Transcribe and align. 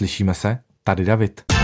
Slyšíme 0.00 0.34
se? 0.34 0.58
Tady 0.84 1.04
David. 1.04 1.59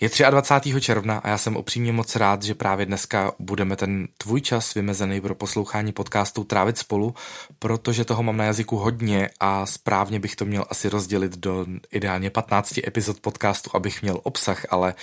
Je 0.00 0.10
23. 0.30 0.80
června 0.80 1.18
a 1.18 1.28
já 1.28 1.38
jsem 1.38 1.56
upřímně 1.56 1.92
moc 1.92 2.16
rád, 2.16 2.42
že 2.42 2.54
právě 2.54 2.86
dneska 2.86 3.32
budeme 3.38 3.76
ten 3.76 4.08
tvůj 4.18 4.40
čas 4.40 4.74
vymezený 4.74 5.20
pro 5.20 5.34
poslouchání 5.34 5.92
podcastu 5.92 6.44
trávit 6.44 6.78
spolu, 6.78 7.14
protože 7.58 8.04
toho 8.04 8.22
mám 8.22 8.36
na 8.36 8.44
jazyku 8.44 8.76
hodně 8.76 9.30
a 9.40 9.66
správně 9.66 10.20
bych 10.20 10.36
to 10.36 10.44
měl 10.44 10.64
asi 10.70 10.88
rozdělit 10.88 11.36
do 11.36 11.66
ideálně 11.90 12.30
15 12.30 12.78
epizod 12.86 13.20
podcastu, 13.20 13.70
abych 13.74 14.02
měl 14.02 14.20
obsah, 14.22 14.66
ale 14.70 14.94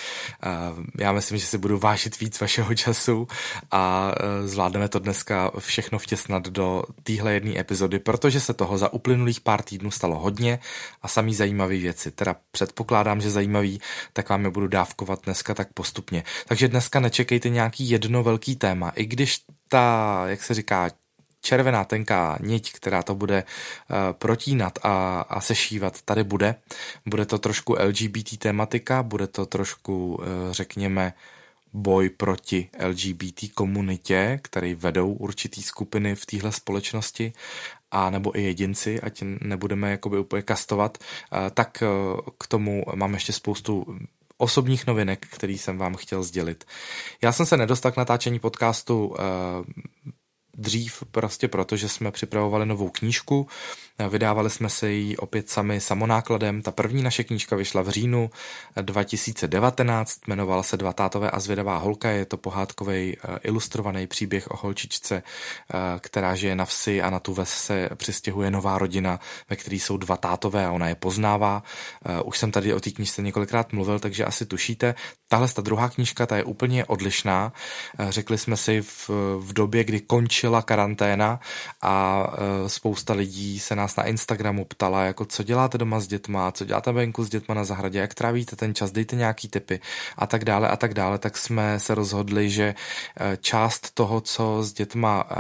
uh, 0.46 0.86
já 1.00 1.12
myslím, 1.12 1.38
že 1.38 1.46
si 1.46 1.58
budu 1.58 1.80
vážit 1.80 2.20
víc 2.20 2.40
vašeho 2.40 2.76
času 2.76 3.28
a 3.72 4.12
uh, 4.42 4.48
zvládneme 4.48 4.90
to 4.90 5.00
dneska 5.00 5.52
všechno 5.60 6.00
vtěsnat 6.00 6.48
do 6.48 6.84
téhle 7.04 7.34
jedné 7.34 7.60
epizody, 7.60 8.00
protože 8.00 8.40
se 8.40 8.54
toho 8.54 8.78
za 8.78 8.94
uplynulých 8.94 9.42
pár 9.42 9.62
týdnů 9.62 9.92
stalo 9.92 10.20
hodně 10.20 10.60
a 11.02 11.08
samý 11.08 11.36
zajímavé 11.36 11.78
věci. 11.78 12.12
Teda 12.12 12.36
předpokládám, 12.52 13.22
že 13.22 13.30
zajímavý, 13.30 13.80
tak 14.14 14.30
vám 14.30 14.46
je 14.46 14.50
budu 14.50 14.68
dávat 14.68 14.87
dávkovat 14.88 15.26
dneska 15.26 15.54
tak 15.54 15.74
postupně. 15.74 16.24
Takže 16.48 16.68
dneska 16.68 17.00
nečekejte 17.00 17.50
nějaký 17.50 17.90
jedno 17.90 18.24
velký 18.24 18.56
téma, 18.56 18.90
i 18.90 19.06
když 19.06 19.42
ta, 19.68 20.24
jak 20.28 20.44
se 20.44 20.54
říká, 20.54 20.90
červená 21.42 21.84
tenká 21.84 22.38
niť, 22.42 22.74
která 22.74 23.04
to 23.04 23.16
bude 23.16 23.44
uh, 23.44 23.98
protínat 24.14 24.80
a, 24.84 25.22
a 25.30 25.42
sešívat, 25.42 26.02
tady 26.02 26.24
bude. 26.24 26.56
Bude 27.06 27.26
to 27.26 27.38
trošku 27.38 27.76
LGBT 27.80 28.38
tematika, 28.38 29.04
bude 29.04 29.28
to 29.28 29.46
trošku, 29.46 30.16
uh, 30.16 30.26
řekněme, 30.52 31.14
boj 31.74 32.10
proti 32.10 32.70
LGBT 32.86 33.54
komunitě, 33.54 34.40
který 34.44 34.74
vedou 34.74 35.14
určitý 35.14 35.64
skupiny 35.64 36.16
v 36.16 36.26
téhle 36.26 36.52
společnosti 36.52 37.34
a 37.92 38.10
nebo 38.10 38.38
i 38.40 38.44
jedinci, 38.44 39.02
ať 39.02 39.24
nebudeme 39.42 39.92
jakoby 39.92 40.20
úplně 40.20 40.42
kastovat, 40.42 40.98
uh, 40.98 41.50
tak 41.54 41.84
k 42.40 42.48
tomu 42.48 42.84
mám 42.96 43.14
ještě 43.14 43.34
spoustu 43.34 43.86
osobních 44.38 44.88
novinek, 44.88 45.28
který 45.32 45.58
jsem 45.58 45.78
vám 45.78 45.96
chtěl 45.96 46.24
sdělit. 46.24 46.66
Já 47.22 47.32
jsem 47.32 47.46
se 47.46 47.58
nedostal 47.58 47.92
k 47.92 47.98
natáčení 47.98 48.40
podcastu 48.40 49.08
uh, 49.08 49.16
dřív 50.58 51.04
prostě 51.12 51.48
proto, 51.48 51.76
že 51.76 51.90
jsme 51.90 52.12
připravovali 52.12 52.66
novou 52.66 52.90
knížku, 52.90 53.48
Vydávali 54.10 54.50
jsme 54.50 54.70
se 54.70 54.92
ji 54.92 55.18
opět 55.18 55.50
sami 55.50 55.82
samonákladem. 55.82 56.62
Ta 56.62 56.72
první 56.72 57.04
naše 57.04 57.24
knížka 57.24 57.56
vyšla 57.56 57.82
v 57.82 57.90
říjnu 57.90 58.30
2019, 58.82 60.20
jmenovala 60.28 60.64
se 60.64 60.78
Dva 60.78 60.94
tátové 60.94 61.32
a 61.32 61.40
zvědavá 61.40 61.78
holka. 61.78 62.10
Je 62.10 62.26
to 62.26 62.38
pohádkový 62.38 63.18
eh, 63.18 63.40
ilustrovaný 63.44 64.08
příběh 64.08 64.52
o 64.52 64.58
holčičce, 64.58 65.16
eh, 65.24 65.78
která 66.00 66.36
žije 66.36 66.56
na 66.56 66.66
vsi 66.66 67.02
a 67.02 67.10
na 67.10 67.20
tu 67.20 67.34
ves 67.34 67.50
se 67.50 67.90
přistěhuje 67.96 68.52
nová 68.52 68.78
rodina, 68.78 69.20
ve 69.50 69.56
které 69.56 69.76
jsou 69.76 69.98
dva 69.98 70.18
tátové 70.18 70.66
a 70.66 70.72
ona 70.72 70.88
je 70.88 70.96
poznává. 70.96 71.64
Eh, 72.06 72.22
už 72.22 72.38
jsem 72.38 72.52
tady 72.52 72.74
o 72.74 72.80
té 72.80 72.92
knížce 72.92 73.22
několikrát 73.22 73.74
mluvil, 73.74 74.00
takže 74.00 74.26
asi 74.26 74.46
tušíte. 74.46 74.96
Tahle 75.28 75.48
ta 75.48 75.62
druhá 75.62 75.90
knížka, 75.90 76.26
ta 76.26 76.38
je 76.38 76.44
úplně 76.44 76.86
odlišná. 76.86 77.54
Řekli 78.10 78.38
jsme 78.38 78.58
si 78.58 78.82
v, 78.82 79.10
v 79.40 79.54
době, 79.54 79.84
kdy 79.84 80.00
končila 80.00 80.62
karanténa 80.62 81.40
a 81.82 82.28
spousta 82.68 83.14
lidí 83.14 83.60
se 83.60 83.76
nás 83.76 83.87
nás 83.88 83.96
na 83.96 84.04
Instagramu 84.04 84.66
ptala, 84.66 85.04
jako 85.04 85.26
co 85.26 85.44
děláte 85.44 85.78
doma 85.78 86.00
s 86.00 86.08
dětma, 86.08 86.52
co 86.52 86.66
děláte 86.66 86.92
venku 86.92 87.24
s 87.24 87.30
dětma 87.30 87.56
na 87.56 87.64
zahradě, 87.64 88.00
jak 88.00 88.14
trávíte 88.14 88.56
ten 88.56 88.76
čas, 88.76 88.92
dejte 88.92 89.16
nějaký 89.16 89.48
tipy. 89.48 89.80
A 90.18 90.28
tak 90.28 90.46
dále 90.46 90.68
a 90.68 90.76
tak 90.76 90.94
dále, 90.94 91.18
tak 91.18 91.38
jsme 91.38 91.80
se 91.80 91.96
rozhodli, 91.96 92.50
že 92.50 92.76
eh, 92.76 93.38
část 93.42 93.96
toho, 93.96 94.22
co 94.22 94.64
s 94.64 94.74
dětma 94.74 95.24
eh, 95.32 95.36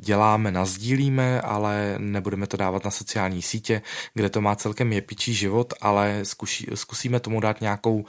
děláme, 0.00 0.52
nazdílíme, 0.52 1.40
ale 1.40 1.94
nebudeme 1.98 2.46
to 2.46 2.56
dávat 2.56 2.84
na 2.84 2.90
sociální 2.90 3.42
sítě, 3.42 3.82
kde 4.14 4.28
to 4.28 4.40
má 4.40 4.56
celkem 4.56 4.92
jepičí 4.92 5.34
život, 5.34 5.74
ale 5.80 6.20
zkusí, 6.22 6.66
zkusíme 6.74 7.20
tomu 7.20 7.40
dát 7.40 7.60
nějakou 7.60 8.04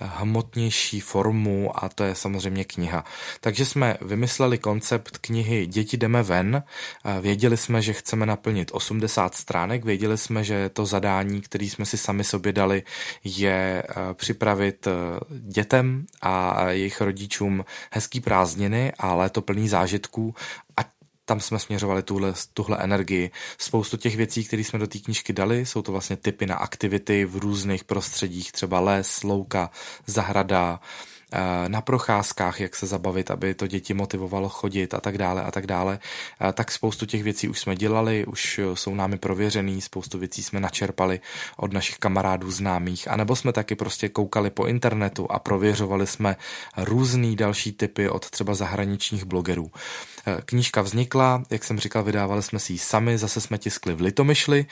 hmotnější 0.00 1.00
formu 1.00 1.84
a 1.84 1.88
to 1.88 2.04
je 2.04 2.14
samozřejmě 2.14 2.64
kniha. 2.64 3.04
Takže 3.40 3.64
jsme 3.64 3.96
vymysleli 4.00 4.58
koncept 4.58 5.18
knihy 5.18 5.66
Děti 5.66 5.96
jdeme 5.96 6.22
ven. 6.22 6.62
Věděli 7.20 7.56
jsme, 7.56 7.82
že 7.82 7.92
chceme 7.92 8.26
naplnit 8.26 8.70
80 8.72 9.34
stránek, 9.34 9.84
věděli 9.84 10.18
jsme, 10.18 10.44
že 10.44 10.68
to 10.68 10.86
zadání, 10.86 11.40
které 11.40 11.64
jsme 11.64 11.86
si 11.86 11.98
sami 11.98 12.24
sobě 12.24 12.52
dali, 12.52 12.82
je 13.24 13.82
eh, 13.88 13.94
připravit 14.14 14.86
eh, 14.86 14.90
dětem 15.30 16.06
a 16.22 16.64
jejich 16.70 17.00
rodičům 17.00 17.64
hezký 17.90 18.20
prázdniny 18.20 18.92
a 18.98 19.14
léto 19.14 19.42
plný 19.42 19.68
zážitků 19.68 20.34
tam 21.26 21.40
jsme 21.40 21.58
směřovali 21.58 22.02
tuhle, 22.02 22.32
tuhle 22.54 22.78
energii. 22.80 23.30
Spoustu 23.58 23.96
těch 23.96 24.16
věcí, 24.16 24.44
které 24.44 24.64
jsme 24.64 24.78
do 24.78 24.86
té 24.86 24.98
knížky 24.98 25.32
dali, 25.32 25.66
jsou 25.66 25.82
to 25.82 25.92
vlastně 25.92 26.16
typy 26.16 26.46
na 26.46 26.56
aktivity 26.56 27.24
v 27.24 27.36
různých 27.36 27.84
prostředích, 27.84 28.52
třeba 28.52 28.80
les, 28.80 29.22
louka, 29.22 29.70
zahrada, 30.06 30.80
Eh, 31.32 31.68
na 31.68 31.80
procházkách, 31.80 32.60
jak 32.60 32.76
se 32.76 32.86
zabavit, 32.86 33.30
aby 33.30 33.54
to 33.54 33.66
děti 33.66 33.94
motivovalo 33.94 34.48
chodit 34.48 34.94
a 34.94 35.00
tak 35.00 35.18
dále 35.18 35.42
a 35.42 35.50
tak 35.50 35.66
dále. 35.66 35.98
Eh, 36.40 36.52
tak 36.52 36.72
spoustu 36.72 37.06
těch 37.06 37.22
věcí 37.22 37.48
už 37.48 37.58
jsme 37.58 37.76
dělali, 37.76 38.26
už 38.26 38.60
jsou 38.74 38.94
námi 38.94 39.18
prověřený, 39.18 39.80
spoustu 39.80 40.18
věcí 40.18 40.42
jsme 40.42 40.60
načerpali 40.60 41.20
od 41.56 41.72
našich 41.72 41.98
kamarádů 41.98 42.50
známých, 42.50 43.08
anebo 43.08 43.36
jsme 43.36 43.52
taky 43.52 43.74
prostě 43.74 44.08
koukali 44.08 44.50
po 44.50 44.66
internetu 44.66 45.32
a 45.32 45.38
prověřovali 45.38 46.06
jsme 46.06 46.36
různý 46.76 47.36
další 47.36 47.72
typy 47.72 48.08
od 48.08 48.30
třeba 48.30 48.54
zahraničních 48.54 49.24
blogerů. 49.24 49.70
Eh, 50.26 50.40
knížka 50.44 50.82
vznikla, 50.82 51.42
jak 51.50 51.64
jsem 51.64 51.78
říkal, 51.78 52.02
vydávali 52.02 52.42
jsme 52.42 52.58
si 52.58 52.72
ji 52.72 52.78
sami, 52.78 53.18
zase 53.18 53.40
jsme 53.40 53.58
tiskli 53.58 53.94
v 53.94 54.00
Litomyšli. 54.00 54.66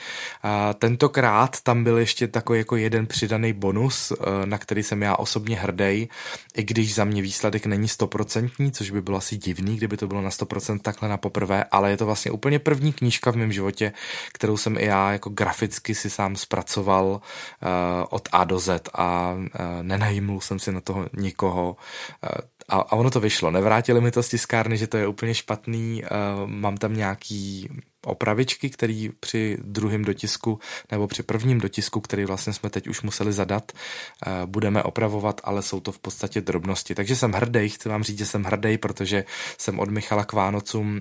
Tentokrát 0.79 1.61
tam 1.61 1.83
byl 1.83 1.97
ještě 1.97 2.27
takový 2.27 2.59
jako 2.59 2.75
jeden 2.75 3.07
přidaný 3.07 3.53
bonus, 3.53 4.13
na 4.45 4.57
který 4.57 4.83
jsem 4.83 5.01
já 5.01 5.15
osobně 5.15 5.55
hrdý 5.55 6.09
i 6.55 6.63
když 6.63 6.95
za 6.95 7.05
mě 7.05 7.21
výsledek 7.21 7.65
není 7.65 7.87
stoprocentní, 7.87 8.71
což 8.71 8.91
by 8.91 9.01
bylo 9.01 9.17
asi 9.17 9.37
divný, 9.37 9.77
kdyby 9.77 9.97
to 9.97 10.07
bylo 10.07 10.21
na 10.21 10.29
100% 10.29 10.79
takhle 10.79 11.09
na 11.09 11.17
poprvé, 11.17 11.63
ale 11.71 11.89
je 11.89 11.97
to 11.97 12.05
vlastně 12.05 12.31
úplně 12.31 12.59
první 12.59 12.93
knížka 12.93 13.31
v 13.31 13.35
mém 13.35 13.51
životě, 13.51 13.93
kterou 14.33 14.57
jsem 14.57 14.77
i 14.77 14.85
já 14.85 15.11
jako 15.11 15.29
graficky 15.29 15.95
si 15.95 16.09
sám 16.09 16.35
zpracoval 16.35 17.05
uh, 17.05 17.19
od 18.09 18.29
A 18.31 18.43
do 18.43 18.59
Z 18.59 18.89
a 18.93 19.33
uh, 19.33 19.47
nenajmul 19.81 20.41
jsem 20.41 20.59
si 20.59 20.71
na 20.71 20.81
toho 20.81 21.07
nikoho. 21.13 21.75
A, 22.69 22.75
a 22.75 22.95
ono 22.95 23.09
to 23.09 23.19
vyšlo. 23.19 23.51
Nevrátili 23.51 24.01
mi 24.01 24.11
to 24.11 24.23
z 24.23 24.29
tiskárny, 24.29 24.77
že 24.77 24.87
to 24.87 24.97
je 24.97 25.07
úplně 25.07 25.33
špatný. 25.33 26.03
Uh, 26.03 26.49
mám 26.49 26.77
tam 26.77 26.93
nějaký 26.93 27.69
opravičky, 28.05 28.69
který 28.69 29.09
při 29.19 29.57
druhém 29.61 30.05
dotisku 30.05 30.59
nebo 30.91 31.07
při 31.07 31.23
prvním 31.23 31.59
dotisku, 31.59 32.01
který 32.01 32.25
vlastně 32.25 32.53
jsme 32.53 32.69
teď 32.69 32.87
už 32.87 33.01
museli 33.01 33.33
zadat, 33.33 33.71
uh, 33.71 34.33
budeme 34.45 34.83
opravovat, 34.83 35.41
ale 35.43 35.61
jsou 35.61 35.79
to 35.79 35.91
v 35.91 35.99
podstatě 35.99 36.41
drobnosti. 36.41 36.95
Takže 36.95 37.15
jsem 37.15 37.31
hrdý, 37.31 37.69
chci 37.69 37.89
vám 37.89 38.03
říct, 38.03 38.17
že 38.17 38.25
jsem 38.25 38.43
hrdý, 38.43 38.77
protože 38.77 39.25
jsem 39.57 39.79
od 39.79 39.89
Michala 39.89 40.25
k 40.25 40.33
Vánocům 40.33 40.95
uh, 40.95 40.99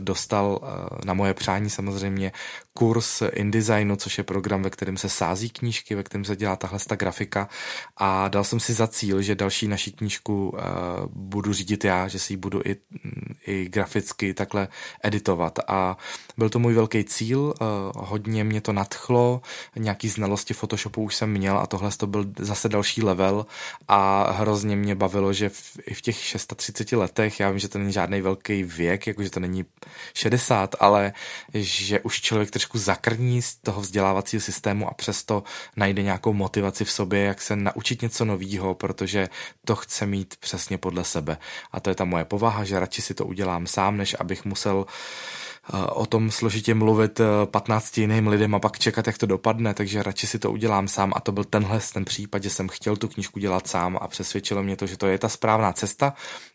dostal 0.00 0.60
na 1.04 1.14
moje 1.14 1.34
přání 1.34 1.70
samozřejmě 1.70 2.32
kurz 2.76 3.22
InDesignu, 3.32 3.96
což 3.96 4.18
je 4.18 4.24
program, 4.24 4.62
ve 4.62 4.70
kterém 4.70 4.96
se 4.96 5.08
sází 5.08 5.50
knížky, 5.50 5.94
ve 5.94 6.02
kterém 6.02 6.24
se 6.24 6.36
dělá 6.36 6.56
tahle 6.56 6.78
ta 6.86 6.96
grafika. 6.96 7.48
A 7.96 8.28
dal 8.28 8.44
jsem 8.44 8.60
si 8.60 8.72
za 8.72 8.86
cíl, 8.86 9.22
že 9.22 9.34
další 9.34 9.68
naší 9.68 9.92
knížku 9.92 10.48
uh, 10.48 10.60
budu 11.10 11.52
řídit 11.52 11.84
já, 11.84 12.08
že 12.08 12.18
si 12.18 12.32
ji 12.32 12.36
budu 12.36 12.60
i, 12.64 12.76
i 13.46 13.68
graficky 13.68 14.34
takhle 14.34 14.68
editovat. 15.02 15.58
A 15.68 15.96
byl 16.36 16.48
to 16.48 16.58
můj 16.58 16.74
velký 16.74 17.04
cíl, 17.04 17.40
uh, 17.40 17.56
hodně 17.96 18.44
mě 18.44 18.60
to 18.60 18.72
nadchlo, 18.72 19.42
nějaký 19.76 20.08
znalosti 20.08 20.54
Photoshopu 20.54 21.02
už 21.02 21.14
jsem 21.14 21.30
měl 21.30 21.58
a 21.58 21.66
tohle 21.66 21.90
to 21.96 22.06
byl 22.06 22.24
zase 22.38 22.68
další 22.68 23.02
level. 23.02 23.46
A 23.88 24.30
hrozně 24.32 24.76
mě 24.76 24.94
bavilo, 24.94 25.32
že 25.32 25.48
v, 25.48 25.78
i 25.86 25.94
v 25.94 26.00
těch 26.00 26.16
630 26.16 26.92
letech, 26.92 27.40
já 27.40 27.50
vím, 27.50 27.58
že 27.58 27.68
to 27.68 27.78
není 27.78 27.92
žádný 27.92 28.20
velký 28.20 28.62
věk, 28.62 29.06
jakože 29.06 29.30
to 29.30 29.40
není 29.40 29.64
60, 30.14 30.74
ale 30.80 31.12
že 31.54 32.00
už 32.00 32.20
člověk 32.20 32.50
trošku 32.50 32.65
trošku 32.66 32.78
zakrní 32.78 33.42
z 33.42 33.56
toho 33.56 33.80
vzdělávacího 33.80 34.40
systému 34.40 34.88
a 34.88 34.94
přesto 34.94 35.42
najde 35.76 36.02
nějakou 36.02 36.32
motivaci 36.32 36.84
v 36.84 36.90
sobě, 36.90 37.20
jak 37.20 37.42
se 37.42 37.56
naučit 37.56 38.02
něco 38.02 38.24
nového, 38.24 38.74
protože 38.74 39.28
to 39.64 39.76
chce 39.76 40.06
mít 40.06 40.34
přesně 40.40 40.78
podle 40.78 41.04
sebe. 41.04 41.38
A 41.72 41.80
to 41.80 41.90
je 41.90 41.94
ta 41.94 42.04
moje 42.04 42.24
povaha, 42.24 42.64
že 42.64 42.80
radši 42.80 43.02
si 43.02 43.14
to 43.14 43.26
udělám 43.26 43.66
sám, 43.66 43.96
než 43.96 44.16
abych 44.18 44.44
musel 44.44 44.86
o 45.72 46.06
tom 46.06 46.30
složitě 46.30 46.74
mluvit 46.74 47.20
15 47.44 47.98
eh, 47.98 48.00
jiným 48.00 48.28
lidem 48.28 48.54
a 48.54 48.58
pak 48.58 48.78
čekat, 48.78 49.06
jak 49.06 49.18
to 49.18 49.26
dopadne, 49.26 49.74
takže 49.74 50.02
radši 50.02 50.26
si 50.26 50.38
to 50.38 50.52
udělám 50.52 50.88
sám. 50.88 51.12
A 51.16 51.20
to 51.20 51.32
byl 51.32 51.44
tenhle 51.44 51.80
ten 51.92 52.04
případ, 52.04 52.42
že 52.42 52.50
jsem 52.50 52.68
chtěl 52.68 52.96
tu 52.96 53.08
knížku 53.08 53.38
dělat 53.38 53.66
sám 53.66 53.98
a 54.00 54.08
přesvědčilo 54.08 54.62
mě 54.62 54.76
to, 54.76 54.86
že 54.86 54.96
to 54.96 55.06
je 55.06 55.18
ta 55.18 55.28
správná 55.28 55.72
cesta, 55.72 56.14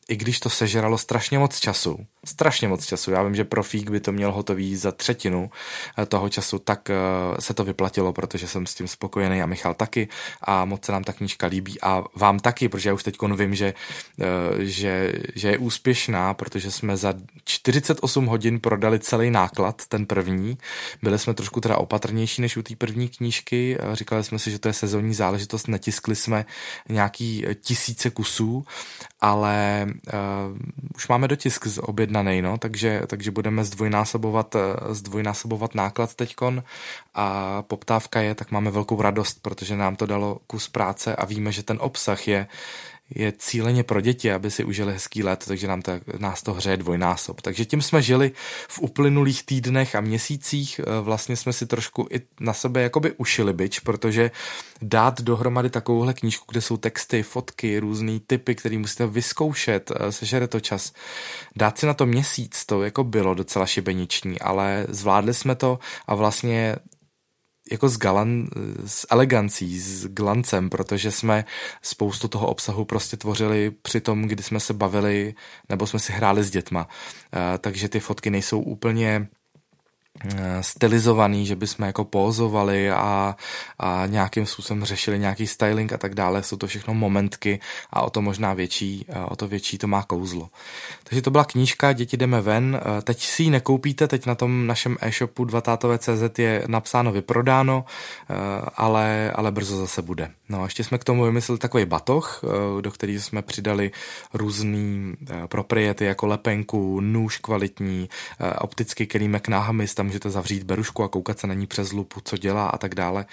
i 0.09 0.15
když 0.15 0.39
to 0.39 0.49
sežralo 0.49 0.97
strašně 0.97 1.39
moc 1.39 1.59
času. 1.59 1.97
Strašně 2.25 2.67
moc 2.67 2.85
času. 2.85 3.11
Já 3.11 3.23
vím, 3.23 3.35
že 3.35 3.43
profík 3.43 3.89
by 3.89 3.99
to 3.99 4.11
měl 4.11 4.31
hotový 4.31 4.75
za 4.75 4.91
třetinu 4.91 5.49
eh, 5.97 6.05
toho 6.05 6.29
času, 6.29 6.59
tak 6.59 6.89
eh, 6.89 6.95
se 7.39 7.53
to 7.53 7.63
vyplatilo, 7.63 8.13
protože 8.13 8.47
jsem 8.47 8.67
s 8.67 8.75
tím 8.75 8.87
spokojený 8.87 9.41
a 9.41 9.45
Michal 9.45 9.73
taky. 9.73 10.07
A 10.41 10.65
moc 10.65 10.85
se 10.85 10.91
nám 10.91 11.03
ta 11.03 11.13
knížka 11.13 11.47
líbí 11.47 11.81
a 11.81 12.03
vám 12.15 12.39
taky, 12.39 12.69
protože 12.69 12.89
já 12.89 12.93
už 12.93 13.03
teď 13.03 13.17
vím, 13.35 13.55
že, 13.55 13.73
že, 14.59 15.13
že 15.35 15.47
je 15.47 15.57
úspěšná, 15.57 16.33
protože 16.33 16.71
jsme 16.71 16.97
za 16.97 17.13
48 17.45 18.25
hodin 18.25 18.59
prodali 18.59 19.00
celý 19.01 19.31
náklad, 19.31 19.81
ten 19.87 20.05
první. 20.05 20.57
Byli 21.01 21.19
jsme 21.19 21.33
trošku 21.33 21.61
teda 21.61 21.77
opatrnější 21.77 22.41
než 22.41 22.57
u 22.57 22.61
té 22.61 22.75
první 22.75 23.09
knížky, 23.09 23.77
říkali 23.93 24.23
jsme 24.23 24.39
si, 24.39 24.51
že 24.51 24.59
to 24.59 24.67
je 24.67 24.73
sezónní 24.73 25.13
záležitost, 25.13 25.67
netiskli 25.67 26.15
jsme 26.15 26.45
nějaký 26.89 27.45
tisíce 27.61 28.09
kusů, 28.09 28.65
ale 29.21 29.87
uh, 29.87 30.57
už 30.95 31.07
máme 31.07 31.27
dotisk 31.27 31.67
z 31.67 31.77
objednaný, 31.77 32.41
no, 32.41 32.57
takže, 32.57 33.01
takže 33.07 33.31
budeme 33.31 33.63
zdvojnásobovat, 33.63 34.55
zdvojnásobovat 34.89 35.75
náklad 35.75 36.15
teďkon 36.15 36.63
a 37.13 37.61
poptávka 37.61 38.21
je, 38.21 38.35
tak 38.35 38.51
máme 38.51 38.71
velkou 38.71 39.01
radost, 39.01 39.41
protože 39.41 39.75
nám 39.75 39.95
to 39.95 40.05
dalo 40.05 40.39
kus 40.47 40.67
práce 40.67 41.15
a 41.15 41.25
víme, 41.25 41.51
že 41.51 41.63
ten 41.63 41.77
obsah 41.81 42.27
je 42.27 42.47
je 43.15 43.33
cíleně 43.37 43.83
pro 43.83 44.01
děti, 44.01 44.31
aby 44.31 44.51
si 44.51 44.63
užili 44.63 44.93
hezký 44.93 45.23
let, 45.23 45.43
takže 45.47 45.67
nám 45.67 45.81
to, 45.81 45.91
nás 46.17 46.43
to 46.43 46.53
hřeje 46.53 46.77
dvojnásob. 46.77 47.41
Takže 47.41 47.65
tím 47.65 47.81
jsme 47.81 48.01
žili 48.01 48.31
v 48.67 48.79
uplynulých 48.79 49.45
týdnech 49.45 49.95
a 49.95 50.01
měsících. 50.01 50.79
E, 50.79 51.01
vlastně 51.01 51.35
jsme 51.35 51.53
si 51.53 51.65
trošku 51.65 52.07
i 52.11 52.21
na 52.39 52.53
sebe 52.53 52.81
jakoby 52.81 53.11
ušili 53.17 53.53
byč, 53.53 53.79
protože 53.79 54.31
dát 54.81 55.21
dohromady 55.21 55.69
takovouhle 55.69 56.13
knížku, 56.13 56.45
kde 56.51 56.61
jsou 56.61 56.77
texty, 56.77 57.23
fotky, 57.23 57.79
různý 57.79 58.19
typy, 58.19 58.55
které 58.55 58.77
musíte 58.77 59.07
vyzkoušet, 59.07 59.91
e, 59.95 60.11
sežere 60.11 60.47
to 60.47 60.59
čas. 60.59 60.93
Dát 61.55 61.77
si 61.77 61.85
na 61.85 61.93
to 61.93 62.05
měsíc, 62.05 62.65
to 62.65 62.83
jako 62.83 63.03
bylo 63.03 63.33
docela 63.33 63.65
šibeniční, 63.65 64.39
ale 64.39 64.85
zvládli 64.89 65.33
jsme 65.33 65.55
to 65.55 65.79
a 66.07 66.15
vlastně 66.15 66.75
jako 67.71 67.89
s, 67.89 67.97
galan, 67.97 68.47
s 68.85 69.07
elegancí, 69.09 69.79
s 69.79 70.05
glancem, 70.07 70.69
protože 70.69 71.11
jsme 71.11 71.45
spoustu 71.81 72.27
toho 72.27 72.47
obsahu 72.47 72.85
prostě 72.85 73.17
tvořili 73.17 73.71
při 73.81 74.01
tom, 74.01 74.21
kdy 74.21 74.43
jsme 74.43 74.59
se 74.59 74.73
bavili 74.73 75.33
nebo 75.69 75.87
jsme 75.87 75.99
si 75.99 76.13
hráli 76.13 76.43
s 76.43 76.49
dětma. 76.49 76.87
Eh, 77.33 77.57
takže 77.57 77.89
ty 77.89 77.99
fotky 77.99 78.29
nejsou 78.29 78.59
úplně 78.59 79.27
Eh, 80.25 80.63
stylizovaný, 80.63 81.45
že 81.45 81.55
bychom 81.55 81.85
jako 81.85 82.05
pózovali 82.05 82.91
a, 82.91 83.35
a 83.79 84.05
nějakým 84.05 84.45
způsobem 84.45 84.83
řešili 84.83 85.19
nějaký 85.19 85.47
styling 85.47 85.93
a 85.93 85.97
tak 85.97 86.15
dále. 86.15 86.43
Jsou 86.43 86.57
to 86.57 86.67
všechno 86.67 86.93
momentky 86.93 87.59
a 87.89 88.01
o 88.01 88.09
to 88.09 88.21
možná 88.21 88.53
větší, 88.53 89.05
eh, 89.09 89.19
o 89.19 89.35
to 89.35 89.47
větší 89.47 89.77
to 89.77 89.87
má 89.87 90.03
kouzlo. 90.03 90.49
Takže 91.11 91.21
to 91.21 91.31
byla 91.31 91.45
knížka 91.45 91.93
Děti 91.93 92.17
jdeme 92.17 92.41
ven. 92.41 92.81
Eh, 92.81 93.01
teď 93.01 93.23
si 93.23 93.43
ji 93.43 93.49
nekoupíte, 93.49 94.07
teď 94.07 94.25
na 94.25 94.35
tom 94.35 94.67
našem 94.67 94.97
e-shopu 95.01 95.45
2 95.45 95.61
je 96.37 96.63
napsáno 96.67 97.11
vyprodáno, 97.11 97.85
ale, 98.75 99.31
ale 99.35 99.51
brzo 99.51 99.77
zase 99.77 100.01
bude. 100.01 100.31
No 100.49 100.61
a 100.61 100.63
ještě 100.63 100.83
jsme 100.83 100.97
k 100.97 101.03
tomu 101.03 101.23
vymysleli 101.23 101.59
takový 101.59 101.85
batoh, 101.85 102.41
do 102.81 102.91
kterého 102.91 103.19
jsme 103.19 103.41
přidali 103.41 103.91
různý 104.33 105.13
propriety 105.47 106.05
jako 106.05 106.27
lepenku, 106.27 107.01
nůž 107.01 107.37
kvalitní, 107.37 108.09
optický 108.59 109.07
kelímek 109.07 109.47
na 109.47 109.59
hamis, 109.59 109.95
tam 109.95 110.05
můžete 110.05 110.29
zavřít 110.29 110.63
berušku 110.63 111.03
a 111.03 111.07
koukat 111.07 111.39
se 111.39 111.47
na 111.47 111.53
ní 111.53 111.67
přes 111.67 111.91
lupu, 111.91 112.19
co 112.23 112.37
dělá 112.37 112.67
a 112.67 112.77
tak 112.77 112.95
dále. 112.95 113.25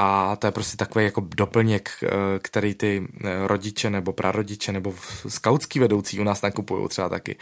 A 0.00 0.36
to 0.36 0.46
je 0.46 0.50
prostě 0.50 0.76
takový 0.76 1.04
jako 1.04 1.22
doplněk, 1.36 1.90
eh, 2.02 2.08
který 2.38 2.74
ty 2.74 3.08
eh, 3.24 3.46
rodiče 3.46 3.90
nebo 3.90 4.12
prarodiče 4.12 4.72
nebo 4.72 4.94
skautský 5.28 5.78
vedoucí 5.78 6.20
u 6.20 6.24
nás 6.24 6.42
nakupují 6.42 6.88
třeba 6.88 7.07
taky. 7.08 7.36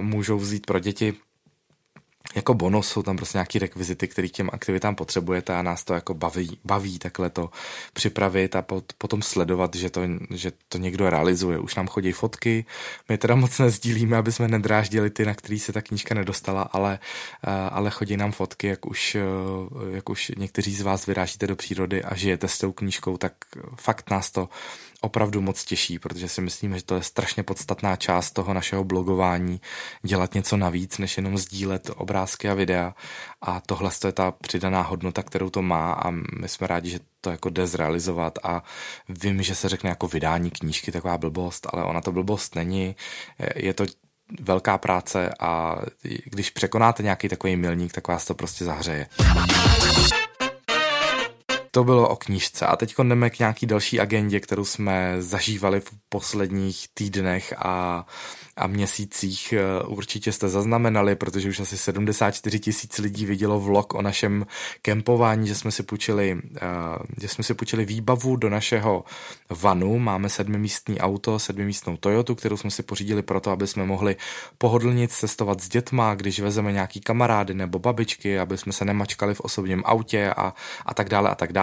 Můžou 0.00 0.38
vzít 0.38 0.66
pro 0.66 0.78
děti 0.78 1.14
jako 2.34 2.54
bonus 2.54 2.88
jsou 2.88 3.02
tam 3.02 3.16
prostě 3.16 3.38
nějaký 3.38 3.58
rekvizity, 3.58 4.08
který 4.08 4.30
těm 4.30 4.50
aktivitám 4.52 4.94
potřebujete 4.94 5.54
a 5.54 5.62
nás 5.62 5.84
to 5.84 5.94
jako 5.94 6.14
baví, 6.14 6.58
baví 6.64 6.98
takhle 6.98 7.30
to 7.30 7.50
připravit 7.92 8.56
a 8.56 8.62
pot, 8.62 8.92
potom 8.98 9.22
sledovat, 9.22 9.74
že 9.74 9.90
to, 9.90 10.00
že 10.30 10.52
to 10.68 10.78
někdo 10.78 11.10
realizuje. 11.10 11.58
Už 11.58 11.74
nám 11.74 11.88
chodí 11.88 12.12
fotky, 12.12 12.64
my 13.08 13.18
teda 13.18 13.34
moc 13.34 13.58
nezdílíme, 13.58 14.16
aby 14.16 14.32
jsme 14.32 14.48
nedráždili 14.48 15.10
ty, 15.10 15.24
na 15.24 15.34
který 15.34 15.58
se 15.58 15.72
ta 15.72 15.82
knížka 15.82 16.14
nedostala, 16.14 16.62
ale, 16.62 16.98
ale 17.70 17.90
chodí 17.90 18.16
nám 18.16 18.32
fotky, 18.32 18.66
jak 18.66 18.86
už, 18.86 19.14
eh, 19.14 19.20
jak 19.94 20.08
už 20.08 20.32
někteří 20.36 20.74
z 20.74 20.82
vás 20.82 21.06
vyrážíte 21.06 21.46
do 21.46 21.56
přírody 21.56 22.04
a 22.04 22.14
žijete 22.14 22.48
s 22.48 22.58
tou 22.58 22.72
knížkou, 22.72 23.16
tak 23.16 23.32
fakt 23.76 24.10
nás 24.10 24.30
to 24.30 24.48
opravdu 25.02 25.40
moc 25.40 25.64
těší, 25.64 25.98
protože 25.98 26.28
si 26.28 26.40
myslím, 26.40 26.76
že 26.76 26.84
to 26.84 26.94
je 26.94 27.02
strašně 27.02 27.42
podstatná 27.42 27.96
část 27.96 28.30
toho 28.30 28.54
našeho 28.54 28.84
blogování, 28.84 29.60
dělat 30.02 30.34
něco 30.34 30.56
navíc, 30.56 30.98
než 30.98 31.16
jenom 31.16 31.38
sdílet 31.38 31.90
obrázky 31.96 32.48
a 32.48 32.54
videa. 32.54 32.94
A 33.42 33.60
tohle 33.60 33.90
je 34.06 34.12
ta 34.12 34.30
přidaná 34.30 34.82
hodnota, 34.82 35.22
kterou 35.22 35.50
to 35.50 35.62
má 35.62 35.92
a 35.92 36.10
my 36.10 36.48
jsme 36.48 36.66
rádi, 36.66 36.90
že 36.90 37.00
to 37.20 37.30
jako 37.30 37.50
jde 37.50 37.66
zrealizovat 37.66 38.38
a 38.42 38.62
vím, 39.08 39.42
že 39.42 39.54
se 39.54 39.68
řekne 39.68 39.90
jako 39.90 40.08
vydání 40.08 40.50
knížky 40.50 40.92
taková 40.92 41.18
blbost, 41.18 41.66
ale 41.72 41.84
ona 41.84 42.00
to 42.00 42.12
blbost 42.12 42.54
není. 42.54 42.96
Je 43.56 43.74
to 43.74 43.84
velká 44.40 44.78
práce 44.78 45.30
a 45.40 45.76
když 46.24 46.50
překonáte 46.50 47.02
nějaký 47.02 47.28
takový 47.28 47.56
milník, 47.56 47.92
tak 47.92 48.08
vás 48.08 48.24
to 48.24 48.34
prostě 48.34 48.64
zahřeje. 48.64 49.06
To 51.74 51.84
bylo 51.84 52.08
o 52.08 52.16
knížce. 52.16 52.66
A 52.66 52.76
teď 52.76 52.94
jdeme 52.98 53.30
k 53.30 53.38
nějaký 53.38 53.66
další 53.66 54.00
agendě, 54.00 54.40
kterou 54.40 54.64
jsme 54.64 55.16
zažívali 55.18 55.80
v 55.80 55.90
posledních 56.08 56.86
týdnech 56.94 57.54
a 57.58 58.06
a 58.56 58.66
měsících 58.66 59.52
eh, 59.52 59.84
určitě 59.86 60.32
jste 60.32 60.48
zaznamenali, 60.48 61.16
protože 61.16 61.48
už 61.48 61.60
asi 61.60 61.78
74 61.78 62.60
tisíc 62.60 62.98
lidí 62.98 63.26
vidělo 63.26 63.60
vlog 63.60 63.94
o 63.94 64.02
našem 64.02 64.46
kempování, 64.82 65.48
že 65.48 65.54
jsme 65.54 65.70
si 65.70 65.82
půjčili, 65.82 66.38
eh, 66.56 66.60
že 67.20 67.28
jsme 67.28 67.44
si 67.44 67.54
půjčili 67.54 67.84
výbavu 67.84 68.36
do 68.36 68.50
našeho 68.50 69.04
vanu. 69.50 69.98
Máme 69.98 70.28
sedmimístný 70.28 71.00
auto, 71.00 71.38
sedmimístnou 71.38 71.96
Toyotu, 71.96 72.34
kterou 72.34 72.56
jsme 72.56 72.70
si 72.70 72.82
pořídili 72.82 73.22
proto, 73.22 73.50
aby 73.50 73.66
jsme 73.66 73.84
mohli 73.84 74.16
pohodlnit 74.58 75.12
cestovat 75.12 75.60
s 75.60 75.68
dětma, 75.68 76.14
když 76.14 76.40
vezeme 76.40 76.72
nějaký 76.72 77.00
kamarády 77.00 77.54
nebo 77.54 77.78
babičky, 77.78 78.38
aby 78.38 78.58
jsme 78.58 78.72
se 78.72 78.84
nemačkali 78.84 79.34
v 79.34 79.40
osobním 79.40 79.82
autě 79.86 80.30
a, 80.36 80.54
a 80.86 80.94
tak 80.94 81.08
dále 81.08 81.30
a 81.30 81.34
tak 81.34 81.52
dále, 81.52 81.61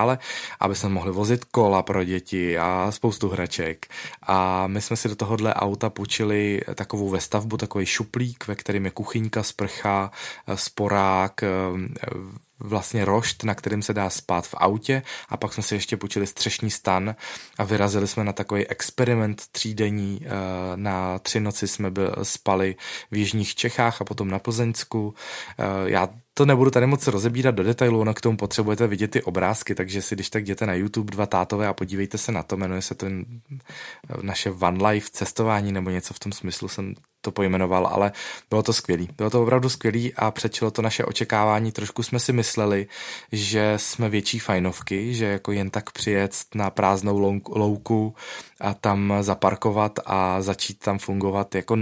aby 0.60 0.76
jsme 0.76 0.90
mohli 0.90 1.12
vozit 1.12 1.46
kola 1.46 1.84
pro 1.84 2.04
děti 2.04 2.58
a 2.58 2.88
spoustu 2.90 3.30
hraček. 3.30 3.88
A 4.24 4.68
my 4.68 4.82
jsme 4.82 4.96
si 4.96 5.10
do 5.10 5.16
tohohle 5.16 5.54
auta 5.54 5.90
půjčili 5.90 6.62
takovou 6.76 7.10
vestavbu, 7.10 7.58
takový 7.58 7.86
šuplík, 7.86 8.48
ve 8.48 8.56
kterém 8.56 8.86
je 8.86 8.92
kuchyňka, 8.92 9.44
sprcha, 9.44 10.12
eh, 10.48 10.58
sporák, 10.58 11.44
eh, 11.44 11.48
vlastně 12.60 13.06
rošt, 13.06 13.44
na 13.44 13.56
kterým 13.56 13.82
se 13.82 13.94
dá 13.94 14.10
spát 14.10 14.48
v 14.48 14.56
autě 14.58 15.02
a 15.30 15.38
pak 15.38 15.54
jsme 15.54 15.64
si 15.64 15.76
ještě 15.76 15.98
půjčili 15.98 16.28
střešní 16.28 16.72
stan 16.72 17.16
a 17.58 17.64
vyrazili 17.64 18.08
jsme 18.08 18.24
na 18.24 18.34
takový 18.34 18.68
experiment 18.68 19.44
třídení. 19.52 20.22
Eh, 20.24 20.30
na 20.76 21.20
tři 21.20 21.40
noci 21.40 21.68
jsme 21.68 21.92
spali 22.24 22.76
v 23.12 23.18
Jižních 23.18 23.56
Čechách 23.56 24.02
a 24.02 24.06
potom 24.06 24.28
na 24.28 24.40
Plzeňsku. 24.40 25.14
Já 25.86 26.10
to 26.40 26.46
nebudu 26.46 26.72
tady 26.72 26.88
moc 26.88 27.08
rozebírat 27.08 27.56
do 27.56 27.64
detailu, 27.64 28.00
ono 28.00 28.14
k 28.14 28.22
tomu 28.22 28.38
potřebujete 28.38 28.88
vidět 28.88 29.12
ty 29.12 29.24
obrázky, 29.24 29.76
takže 29.76 30.02
si 30.02 30.16
když 30.16 30.30
tak 30.30 30.44
jděte 30.44 30.66
na 30.66 30.74
YouTube 30.74 31.12
dva 31.12 31.26
tátové 31.26 31.68
a 31.68 31.74
podívejte 31.74 32.18
se 32.18 32.32
na 32.32 32.44
to, 32.44 32.58
jmenuje 32.58 32.82
se 32.82 32.96
to 32.96 33.08
naše 34.22 34.52
One 34.52 34.90
Life 34.90 35.10
cestování 35.12 35.72
nebo 35.72 35.90
něco 35.90 36.14
v 36.14 36.20
tom 36.20 36.32
smyslu 36.32 36.68
jsem 36.68 36.94
to 37.22 37.32
pojmenoval, 37.32 37.88
ale 37.88 38.12
bylo 38.50 38.64
to 38.64 38.74
skvělý. 38.74 39.10
Bylo 39.18 39.30
to 39.30 39.44
opravdu 39.44 39.70
skvělý 39.70 40.14
a 40.16 40.32
přečilo 40.32 40.72
to 40.72 40.82
naše 40.82 41.06
očekávání. 41.06 41.72
Trošku 41.72 42.04
jsme 42.04 42.20
si 42.20 42.34
mysleli, 42.34 42.88
že 43.32 43.74
jsme 43.78 44.10
větší 44.10 44.40
fajnovky, 44.40 45.14
že 45.14 45.26
jako 45.26 45.52
jen 45.52 45.70
tak 45.70 45.92
přijet 45.92 46.36
na 46.56 46.70
prázdnou 46.70 47.42
louku 47.50 48.16
a 48.62 48.74
tam 48.74 49.14
zaparkovat 49.22 50.00
a 50.06 50.42
začít 50.42 50.80
tam 50.80 51.00
fungovat 51.00 51.56
jako 51.56 51.76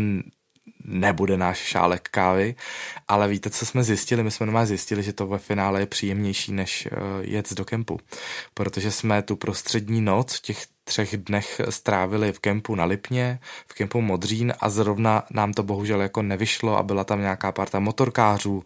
nebude 0.87 1.37
náš 1.37 1.57
šálek 1.57 2.09
kávy, 2.09 2.55
ale 3.07 3.27
víte, 3.27 3.49
co 3.49 3.65
jsme 3.65 3.83
zjistili? 3.83 4.23
My 4.23 4.31
jsme 4.31 4.45
normálně 4.45 4.67
zjistili, 4.67 5.03
že 5.03 5.13
to 5.13 5.27
ve 5.27 5.37
finále 5.37 5.79
je 5.79 5.85
příjemnější, 5.85 6.51
než 6.51 6.87
uh, 6.91 6.97
jet 7.21 7.53
do 7.53 7.65
kempu, 7.65 7.99
protože 8.53 8.91
jsme 8.91 9.21
tu 9.21 9.35
prostřední 9.35 10.01
noc 10.01 10.41
těch 10.41 10.65
třech 10.87 11.17
dnech 11.17 11.61
strávili 11.69 12.33
v 12.33 12.39
kempu 12.39 12.75
na 12.75 12.85
Lipně, 12.85 13.39
v 13.67 13.73
kempu 13.73 14.01
Modřín 14.01 14.53
a 14.59 14.69
zrovna 14.69 15.23
nám 15.31 15.53
to 15.53 15.63
bohužel 15.63 16.01
jako 16.01 16.21
nevyšlo 16.21 16.77
a 16.77 16.83
byla 16.83 17.03
tam 17.03 17.21
nějaká 17.21 17.51
parta 17.51 17.79
motorkářů 17.79 18.63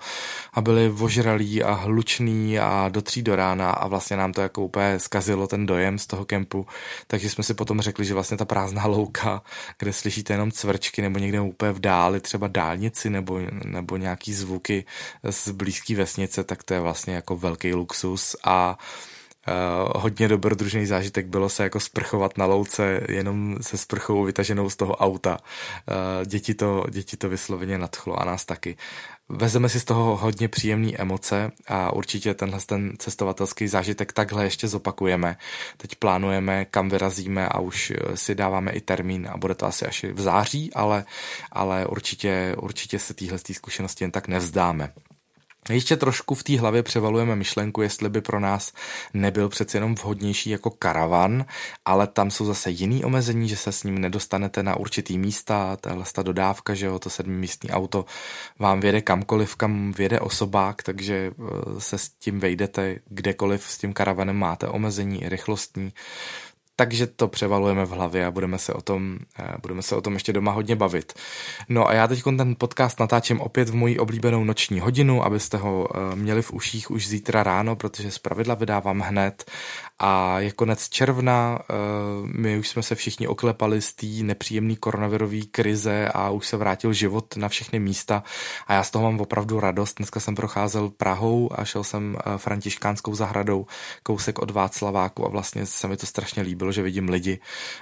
a 0.54 0.62
byli 0.62 0.90
vožralí 0.90 1.64
a 1.64 1.74
hluční 1.74 2.60
a 2.60 2.90
do 2.90 3.02
tří 3.02 3.22
do 3.22 3.36
rána 3.36 3.72
a 3.72 3.88
vlastně 3.88 4.18
nám 4.18 4.34
to 4.34 4.42
jako 4.42 4.62
úplně 4.62 5.00
zkazilo 5.00 5.48
ten 5.48 5.66
dojem 5.66 6.00
z 6.00 6.08
toho 6.08 6.26
kempu, 6.26 6.68
takže 7.08 7.30
jsme 7.30 7.44
si 7.44 7.54
potom 7.54 7.82
řekli, 7.82 8.06
že 8.06 8.14
vlastně 8.14 8.38
ta 8.38 8.46
prázdná 8.46 8.86
louka, 8.86 9.42
kde 9.80 9.94
slyšíte 9.94 10.34
jenom 10.34 10.52
cvrčky 10.52 11.02
nebo 11.02 11.20
někde 11.20 11.42
úplně 11.42 11.72
v 11.72 11.80
dáli, 11.80 12.20
třeba 12.20 12.48
dálnici 12.48 13.10
nebo, 13.10 13.40
nebo 13.66 13.98
nějaký 13.98 14.34
zvuky 14.34 14.86
z 15.24 15.50
blízké 15.50 15.96
vesnice, 15.96 16.44
tak 16.44 16.64
to 16.64 16.74
je 16.74 16.80
vlastně 16.80 17.14
jako 17.14 17.36
velký 17.38 17.74
luxus 17.74 18.36
a 18.44 18.78
Uh, 18.82 19.21
hodně 19.96 20.28
dobrodružný 20.28 20.86
zážitek 20.86 21.26
bylo 21.26 21.50
se 21.50 21.64
jako 21.64 21.80
sprchovat 21.80 22.38
na 22.38 22.46
louce 22.46 23.02
jenom 23.10 23.58
se 23.62 23.78
sprchou 23.78 24.24
vytaženou 24.24 24.70
z 24.70 24.76
toho 24.76 24.96
auta. 24.96 25.38
Uh, 25.38 26.26
děti, 26.26 26.54
to, 26.54 26.86
děti 26.90 27.18
to 27.18 27.30
vysloveně 27.30 27.78
nadchlo 27.78 28.22
a 28.22 28.26
nás 28.26 28.46
taky. 28.46 28.78
Vezeme 29.30 29.70
si 29.70 29.80
z 29.80 29.84
toho 29.84 30.18
hodně 30.18 30.48
příjemné 30.48 30.92
emoce 30.98 31.52
a 31.68 31.94
určitě 31.94 32.34
tenhle 32.34 32.60
ten 32.66 32.94
cestovatelský 32.98 33.68
zážitek 33.68 34.14
takhle 34.14 34.44
ještě 34.44 34.68
zopakujeme. 34.68 35.38
Teď 35.78 35.96
plánujeme, 35.96 36.66
kam 36.66 36.90
vyrazíme 36.90 37.48
a 37.48 37.60
už 37.60 37.94
si 38.16 38.36
dáváme 38.36 38.72
i 38.72 38.82
termín 38.82 39.30
a 39.32 39.38
bude 39.38 39.56
to 39.56 39.66
asi 39.66 39.86
až 39.86 40.04
v 40.04 40.22
září, 40.22 40.74
ale, 40.74 41.06
ale 41.52 41.86
určitě, 41.86 42.56
určitě 42.58 43.00
se 43.00 43.14
téhle 43.14 43.38
zkušenosti 43.52 44.04
jen 44.04 44.12
tak 44.12 44.28
nevzdáme. 44.28 44.94
Ještě 45.70 45.98
trošku 45.98 46.36
v 46.36 46.44
té 46.44 46.60
hlavě 46.60 46.84
převalujeme 46.84 47.36
myšlenku, 47.36 47.82
jestli 47.82 48.10
by 48.10 48.22
pro 48.22 48.40
nás 48.40 48.74
nebyl 49.14 49.50
přeci 49.50 49.78
jenom 49.78 49.96
vhodnější 49.96 50.50
jako 50.50 50.70
karavan, 50.70 51.46
ale 51.86 52.08
tam 52.08 52.32
jsou 52.32 52.46
zase 52.46 52.70
jiný 52.70 53.04
omezení, 53.04 53.50
že 53.50 53.58
se 53.58 53.72
s 53.72 53.84
ním 53.84 53.98
nedostanete 53.98 54.64
na 54.64 54.76
určitý 54.76 55.18
místa, 55.18 55.78
tahle 55.82 56.06
ta 56.14 56.24
dodávka, 56.24 56.74
že 56.74 56.86
jo, 56.86 57.00
to 57.00 57.10
sedmimístní 57.10 57.72
auto 57.72 58.06
vám 58.60 58.80
věde 58.80 59.02
kamkoliv, 59.02 59.56
kam 59.56 59.92
věde 59.92 60.20
osobák, 60.20 60.84
takže 60.84 61.32
eh, 61.32 61.82
se 61.82 61.98
s 61.98 62.10
tím 62.10 62.40
vejdete 62.40 63.00
kdekoliv 63.06 63.64
s 63.64 63.78
tím 63.78 63.94
karavanem 63.94 64.36
máte 64.36 64.68
omezení 64.68 65.24
i 65.24 65.30
rychlostní 65.30 65.94
takže 66.82 67.08
to 67.08 67.28
převalujeme 67.28 67.86
v 67.86 67.90
hlavě 67.90 68.26
a 68.26 68.32
budeme 68.32 68.58
se 68.58 68.74
o 68.74 68.82
tom, 68.82 69.18
eh, 69.40 69.54
budeme 69.62 69.82
se 69.82 69.96
o 69.96 70.02
tom 70.02 70.14
ještě 70.14 70.34
doma 70.34 70.52
hodně 70.52 70.76
bavit. 70.76 71.14
No 71.70 71.88
a 71.88 71.94
já 71.94 72.08
teď 72.08 72.24
ten 72.24 72.56
podcast 72.58 73.00
natáčím 73.00 73.42
opět 73.42 73.70
v 73.70 73.76
moji 73.76 74.00
oblíbenou 74.00 74.44
noční 74.44 74.80
hodinu, 74.80 75.26
abyste 75.26 75.58
ho 75.58 75.88
eh, 75.96 76.16
měli 76.16 76.42
v 76.42 76.54
uších 76.54 76.92
už 76.92 77.08
zítra 77.08 77.44
ráno, 77.44 77.76
protože 77.76 78.12
z 78.12 78.18
pravidla 78.18 78.56
vydávám 78.56 79.00
hned 79.00 79.52
a 80.02 80.40
je 80.40 80.52
konec 80.52 80.90
června, 80.90 81.60
eh, 81.60 81.74
my 82.26 82.58
už 82.58 82.70
jsme 82.70 82.84
se 82.84 82.96
všichni 82.96 83.28
oklepali 83.28 83.82
z 83.82 83.94
té 83.94 84.08
nepříjemné 84.08 84.76
koronavirové 84.76 85.42
krize 85.52 86.10
a 86.14 86.30
už 86.30 86.48
se 86.48 86.58
vrátil 86.58 86.94
život 86.94 87.38
na 87.38 87.50
všechny 87.50 87.80
místa 87.80 88.24
a 88.68 88.74
já 88.74 88.84
z 88.84 88.92
toho 88.92 89.12
mám 89.12 89.22
opravdu 89.22 89.60
radost. 89.60 89.98
Dneska 89.98 90.20
jsem 90.20 90.36
procházel 90.36 90.90
Prahou 90.90 91.50
a 91.56 91.66
šel 91.66 91.84
jsem 91.84 92.18
františkánskou 92.38 93.16
zahradou 93.16 93.66
kousek 94.04 94.40
od 94.40 94.52
Václaváku 94.52 95.26
a 95.26 95.30
vlastně 95.30 95.66
se 95.66 95.88
mi 95.88 95.98
to 95.98 96.06
strašně 96.06 96.42
líbilo 96.42 96.72
že 96.72 96.82
vidím 96.82 97.10
lidi 97.10 97.40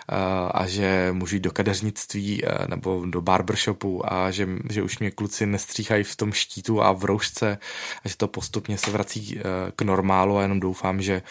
eh, 0.10 0.16
a 0.52 0.68
že 0.68 1.10
můžu 1.12 1.36
jít 1.36 1.44
do 1.44 1.52
kadeřnictví 1.52 2.46
eh, 2.46 2.68
nebo 2.68 3.06
do 3.06 3.22
barbershopu 3.22 4.14
a 4.14 4.32
že, 4.32 4.48
že 4.70 4.84
už 4.84 5.00
mě 5.00 5.12
kluci 5.12 5.46
nestříhají 5.46 6.04
v 6.04 6.16
tom 6.16 6.32
štítu 6.32 6.82
a 6.82 6.92
v 6.92 7.06
roušce 7.06 7.58
a 8.06 8.08
že 8.10 8.18
to 8.18 8.28
postupně 8.28 8.78
se 8.78 8.92
vrací 8.92 9.40
eh, 9.40 9.44
k 9.76 9.82
normálu 9.82 10.38
a 10.38 10.42
jenom 10.42 10.60
doufám, 10.60 11.02
že 11.02 11.22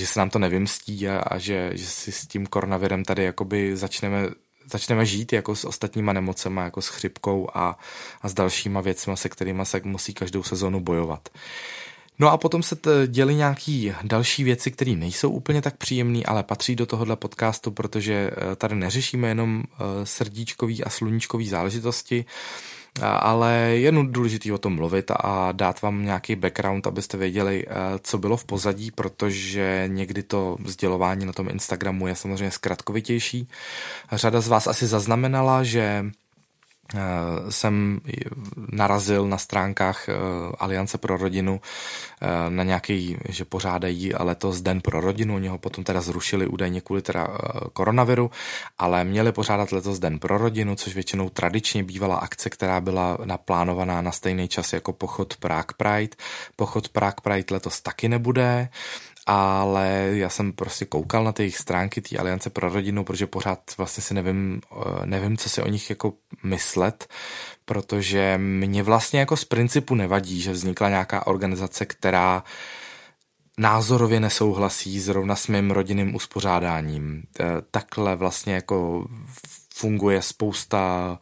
že 0.00 0.06
se 0.06 0.20
nám 0.20 0.30
to 0.30 0.38
nevymstí 0.38 1.08
a, 1.08 1.18
a 1.18 1.38
že, 1.38 1.70
že 1.74 1.86
si 1.86 2.12
s 2.12 2.26
tím 2.26 2.46
koronavirem 2.46 3.04
tady 3.04 3.24
jakoby 3.24 3.76
začneme 3.76 4.28
začneme 4.70 5.06
žít 5.06 5.32
jako 5.32 5.56
s 5.56 5.64
ostatníma 5.64 6.12
nemocema, 6.12 6.64
jako 6.64 6.82
s 6.82 6.88
chřipkou 6.88 7.48
a, 7.54 7.78
a 8.22 8.28
s 8.28 8.34
dalšíma 8.34 8.80
věcmi, 8.80 9.16
se 9.16 9.28
kterými 9.28 9.66
se 9.66 9.80
musí 9.84 10.14
každou 10.14 10.42
sezonu 10.42 10.80
bojovat. 10.80 11.28
No 12.18 12.30
a 12.30 12.36
potom 12.36 12.62
se 12.62 12.76
děli 13.06 13.34
nějaký 13.34 13.92
další 14.02 14.44
věci, 14.44 14.70
které 14.70 14.92
nejsou 14.92 15.30
úplně 15.30 15.62
tak 15.62 15.76
příjemné, 15.76 16.20
ale 16.24 16.42
patří 16.42 16.76
do 16.76 16.86
tohohle 16.86 17.16
podcastu, 17.16 17.70
protože 17.70 18.30
eh, 18.32 18.56
tady 18.56 18.74
neřešíme 18.74 19.28
jenom 19.28 19.62
eh, 19.64 20.06
srdíčkový 20.06 20.84
a 20.84 20.90
sluníčkový 20.90 21.48
záležitosti, 21.48 22.24
ale 23.02 23.52
je 23.54 23.92
důležité 23.92 24.52
o 24.52 24.58
tom 24.58 24.74
mluvit 24.74 25.10
a 25.10 25.52
dát 25.52 25.82
vám 25.82 26.04
nějaký 26.04 26.36
background, 26.36 26.86
abyste 26.86 27.16
věděli, 27.16 27.66
eh, 27.68 27.74
co 28.02 28.18
bylo 28.18 28.36
v 28.36 28.44
pozadí, 28.44 28.90
protože 28.90 29.84
někdy 29.86 30.22
to 30.22 30.56
sdělování 30.66 31.26
na 31.26 31.32
tom 31.32 31.48
Instagramu 31.48 32.06
je 32.06 32.14
samozřejmě 32.14 32.50
zkratkovitější. 32.50 33.48
Řada 34.12 34.40
z 34.40 34.48
vás 34.48 34.66
asi 34.66 34.86
zaznamenala, 34.86 35.62
že 35.62 36.04
jsem 37.48 38.00
narazil 38.72 39.28
na 39.28 39.38
stránkách 39.38 40.08
eh, 40.08 40.14
Aliance 40.58 40.98
pro 40.98 41.16
rodinu 41.16 41.60
eh, 42.20 42.50
na 42.50 42.62
nějaký, 42.62 43.16
že 43.28 43.44
pořádají 43.44 44.12
letos 44.18 44.60
Den 44.60 44.80
pro 44.80 45.00
rodinu, 45.00 45.34
oni 45.34 45.48
ho 45.48 45.58
potom 45.58 45.84
teda 45.84 46.00
zrušili 46.00 46.46
údajně 46.46 46.80
kvůli 46.80 47.02
teda 47.02 47.28
koronaviru, 47.72 48.30
ale 48.78 49.04
měli 49.04 49.32
pořádat 49.32 49.72
letos 49.72 49.98
Den 49.98 50.18
pro 50.18 50.38
rodinu, 50.38 50.76
což 50.76 50.94
většinou 50.94 51.30
tradičně 51.30 51.84
bývala 51.84 52.16
akce, 52.16 52.50
která 52.50 52.80
byla 52.80 53.18
naplánovaná 53.24 54.02
na 54.02 54.12
stejný 54.12 54.48
čas 54.48 54.72
jako 54.72 54.92
pochod 54.92 55.36
Prague 55.36 55.74
Pride. 55.76 56.16
Pochod 56.56 56.88
Prague 56.88 57.20
Pride 57.22 57.54
letos 57.54 57.80
taky 57.80 58.08
nebude, 58.08 58.68
ale 59.26 60.10
já 60.12 60.28
jsem 60.28 60.52
prostě 60.52 60.84
koukal 60.84 61.24
na 61.24 61.32
ty 61.32 61.42
jejich 61.42 61.58
stránky 61.58 62.00
té 62.00 62.18
Aliance 62.18 62.50
pro 62.50 62.68
rodinu, 62.68 63.04
protože 63.04 63.26
pořád 63.26 63.58
vlastně 63.78 64.02
si 64.02 64.14
nevím, 64.14 64.60
eh, 64.72 65.06
nevím, 65.06 65.36
co 65.36 65.48
si 65.48 65.62
o 65.62 65.68
nich 65.68 65.90
jako 65.90 66.12
myslet, 66.42 67.08
protože 67.64 68.38
mě 68.38 68.82
vlastně 68.82 69.20
jako 69.20 69.36
z 69.36 69.44
principu 69.44 69.94
nevadí, 69.94 70.40
že 70.40 70.52
vznikla 70.52 70.88
nějaká 70.88 71.26
organizace, 71.26 71.86
která 71.86 72.44
názorově 73.58 74.20
nesouhlasí 74.20 75.00
zrovna 75.00 75.36
s 75.36 75.48
mým 75.48 75.70
rodinným 75.70 76.14
uspořádáním. 76.14 77.22
Eh, 77.40 77.44
takhle 77.70 78.16
vlastně 78.16 78.54
jako 78.54 79.06
funguje 79.74 80.22
spousta 80.22 81.18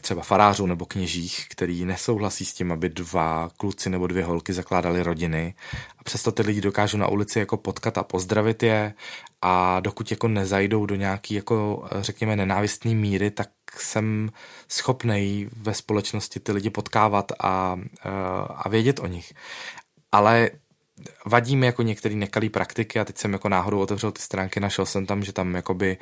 třeba 0.00 0.22
farářů 0.22 0.66
nebo 0.66 0.86
kněžích, 0.86 1.46
který 1.50 1.84
nesouhlasí 1.84 2.44
s 2.44 2.52
tím, 2.54 2.72
aby 2.72 2.88
dva 2.88 3.50
kluci 3.56 3.90
nebo 3.90 4.06
dvě 4.06 4.24
holky 4.24 4.52
zakládali 4.52 5.02
rodiny 5.02 5.54
a 5.98 6.04
přesto 6.04 6.32
ty 6.32 6.42
lidi 6.42 6.60
dokážou 6.60 6.98
na 6.98 7.08
ulici 7.08 7.38
jako 7.38 7.56
potkat 7.56 7.98
a 7.98 8.02
pozdravit 8.02 8.62
je 8.62 8.94
a 9.42 9.80
dokud 9.80 10.10
jako 10.10 10.28
nezajdou 10.28 10.86
do 10.86 10.94
nějaký 10.94 11.34
jako 11.34 11.88
eh, 11.90 12.02
řekněme 12.02 12.36
nenávistný 12.36 12.94
míry, 12.94 13.30
tak 13.30 13.48
jsem 13.76 14.30
schopnej 14.68 15.48
ve 15.56 15.74
společnosti 15.74 16.40
ty 16.40 16.52
lidi 16.52 16.70
potkávat 16.70 17.32
a, 17.40 17.80
eh, 18.04 18.10
a 18.48 18.68
vědět 18.68 18.98
o 18.98 19.06
nich. 19.06 19.32
Ale 20.12 20.50
vadí 21.26 21.56
mi 21.56 21.66
jako 21.66 21.82
některé 21.82 22.14
nekalé 22.14 22.48
praktiky 22.48 23.00
a 23.00 23.04
teď 23.04 23.18
jsem 23.18 23.32
jako 23.32 23.48
náhodou 23.48 23.80
otevřel 23.80 24.12
ty 24.12 24.22
stránky, 24.22 24.60
našel 24.60 24.86
jsem 24.86 25.06
tam, 25.06 25.22
že 25.22 25.32
tam 25.32 25.54
jakoby 25.54 25.98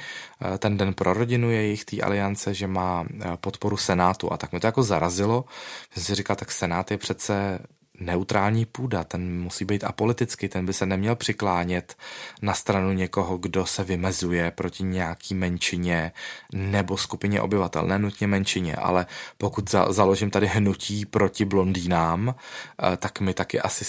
eh, 0.54 0.58
ten 0.58 0.76
den 0.76 0.94
pro 0.94 1.14
rodinu 1.14 1.50
je 1.50 1.62
jejich 1.62 1.84
té 1.84 2.00
aliance, 2.00 2.54
že 2.54 2.66
má 2.66 3.04
eh, 3.20 3.36
podporu 3.36 3.76
Senátu 3.76 4.32
a 4.32 4.36
tak 4.36 4.52
mi 4.52 4.60
to 4.60 4.66
jako 4.66 4.82
zarazilo, 4.82 5.44
jsem 5.90 6.02
si 6.02 6.14
říkal, 6.14 6.36
tak 6.36 6.52
Senát 6.52 6.90
je 6.90 6.98
přece 6.98 7.58
neutrální 8.00 8.64
půda, 8.64 9.04
ten 9.04 9.42
musí 9.42 9.64
být 9.64 9.84
apolitický, 9.84 10.48
ten 10.48 10.66
by 10.66 10.72
se 10.72 10.86
neměl 10.86 11.16
přiklánět 11.16 11.96
na 12.42 12.54
stranu 12.54 12.92
někoho, 12.92 13.38
kdo 13.38 13.66
se 13.66 13.84
vymezuje 13.84 14.50
proti 14.50 14.82
nějaký 14.82 15.34
menšině 15.34 16.12
nebo 16.52 16.96
skupině 16.96 17.40
obyvatel, 17.40 17.86
ne 17.86 17.98
nutně 17.98 18.26
menšině, 18.26 18.76
ale 18.76 19.06
pokud 19.38 19.70
za, 19.70 19.92
založím 19.92 20.30
tady 20.30 20.46
hnutí 20.46 21.06
proti 21.06 21.44
blondýnám, 21.44 22.34
eh, 22.34 22.96
tak 22.96 23.20
mi 23.20 23.34
taky 23.34 23.60
asi 23.60 23.84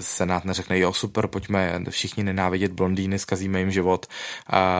Senát 0.00 0.44
neřekne, 0.44 0.78
jo 0.78 0.92
super, 0.92 1.26
pojďme 1.26 1.80
všichni 1.90 2.22
nenávidět 2.22 2.72
blondýny, 2.72 3.18
zkazíme 3.18 3.58
jim 3.58 3.70
život, 3.70 4.06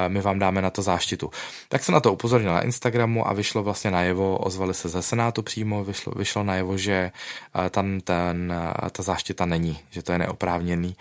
my 0.08 0.20
vám 0.20 0.38
dáme 0.38 0.62
na 0.62 0.70
to 0.70 0.82
záštitu. 0.82 1.30
Tak 1.68 1.84
jsem 1.84 1.92
na 1.92 2.00
to 2.00 2.12
upozornil 2.12 2.52
na 2.52 2.60
Instagramu 2.60 3.28
a 3.28 3.32
vyšlo 3.32 3.62
vlastně 3.62 3.90
najevo, 3.90 4.38
ozvali 4.38 4.74
se 4.74 4.88
ze 4.88 5.02
Senátu 5.02 5.42
přímo, 5.42 5.84
vyšlo, 5.84 6.12
vyšlo 6.16 6.44
najevo, 6.44 6.78
že 6.78 7.12
eh, 7.66 7.70
tam 7.70 8.00
ten 8.00 8.61
ta 8.92 9.02
záštita 9.02 9.46
není, 9.46 9.78
že 9.90 10.02
to 10.02 10.12
je 10.12 10.18
neoprávněný. 10.18 10.96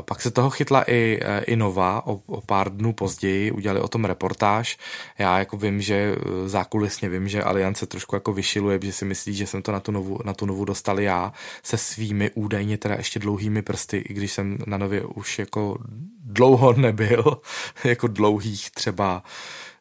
Pak 0.00 0.20
se 0.20 0.30
toho 0.30 0.50
chytla 0.50 0.82
i, 0.82 1.20
e, 1.22 1.40
i 1.40 1.56
Nova, 1.56 2.06
o, 2.06 2.20
o 2.26 2.40
pár 2.40 2.76
dnů 2.76 2.92
později 2.92 3.50
udělali 3.50 3.80
o 3.80 3.88
tom 3.88 4.04
reportáž. 4.04 4.78
Já 5.18 5.38
jako 5.38 5.56
vím, 5.56 5.80
že 5.80 5.94
e, 5.94 6.48
zákulisně 6.48 7.08
vím, 7.08 7.28
že 7.28 7.42
Aliance 7.42 7.86
trošku 7.86 8.16
jako 8.16 8.32
vyšiluje, 8.32 8.78
že 8.82 8.92
si 8.92 9.04
myslí, 9.04 9.34
že 9.34 9.46
jsem 9.46 9.62
to 9.62 9.72
na 9.72 9.80
tu 9.80 9.92
Novu, 9.92 10.18
na 10.24 10.34
tu 10.34 10.46
novu 10.46 10.64
dostal 10.64 11.00
já 11.00 11.32
se 11.62 11.76
svými 11.76 12.30
údajně 12.34 12.78
teda 12.78 12.94
ještě 12.94 13.18
dlouhými 13.18 13.62
prsty, 13.62 13.96
i 13.96 14.14
když 14.14 14.32
jsem 14.32 14.58
na 14.66 14.78
Nově 14.78 15.04
už 15.04 15.38
jako 15.38 15.78
dlouho 16.24 16.72
nebyl, 16.72 17.40
jako 17.84 18.08
dlouhých 18.08 18.70
třeba 18.70 19.22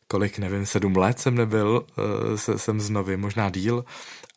kolik, 0.08 0.38
nevím, 0.38 0.66
sedm 0.66 0.98
let 0.98 1.20
jsem 1.20 1.36
nebyl, 1.36 1.86
e, 2.54 2.58
jsem 2.58 2.82
z 2.82 2.90
Novy, 2.90 3.18
možná 3.18 3.50
díl, 3.50 3.86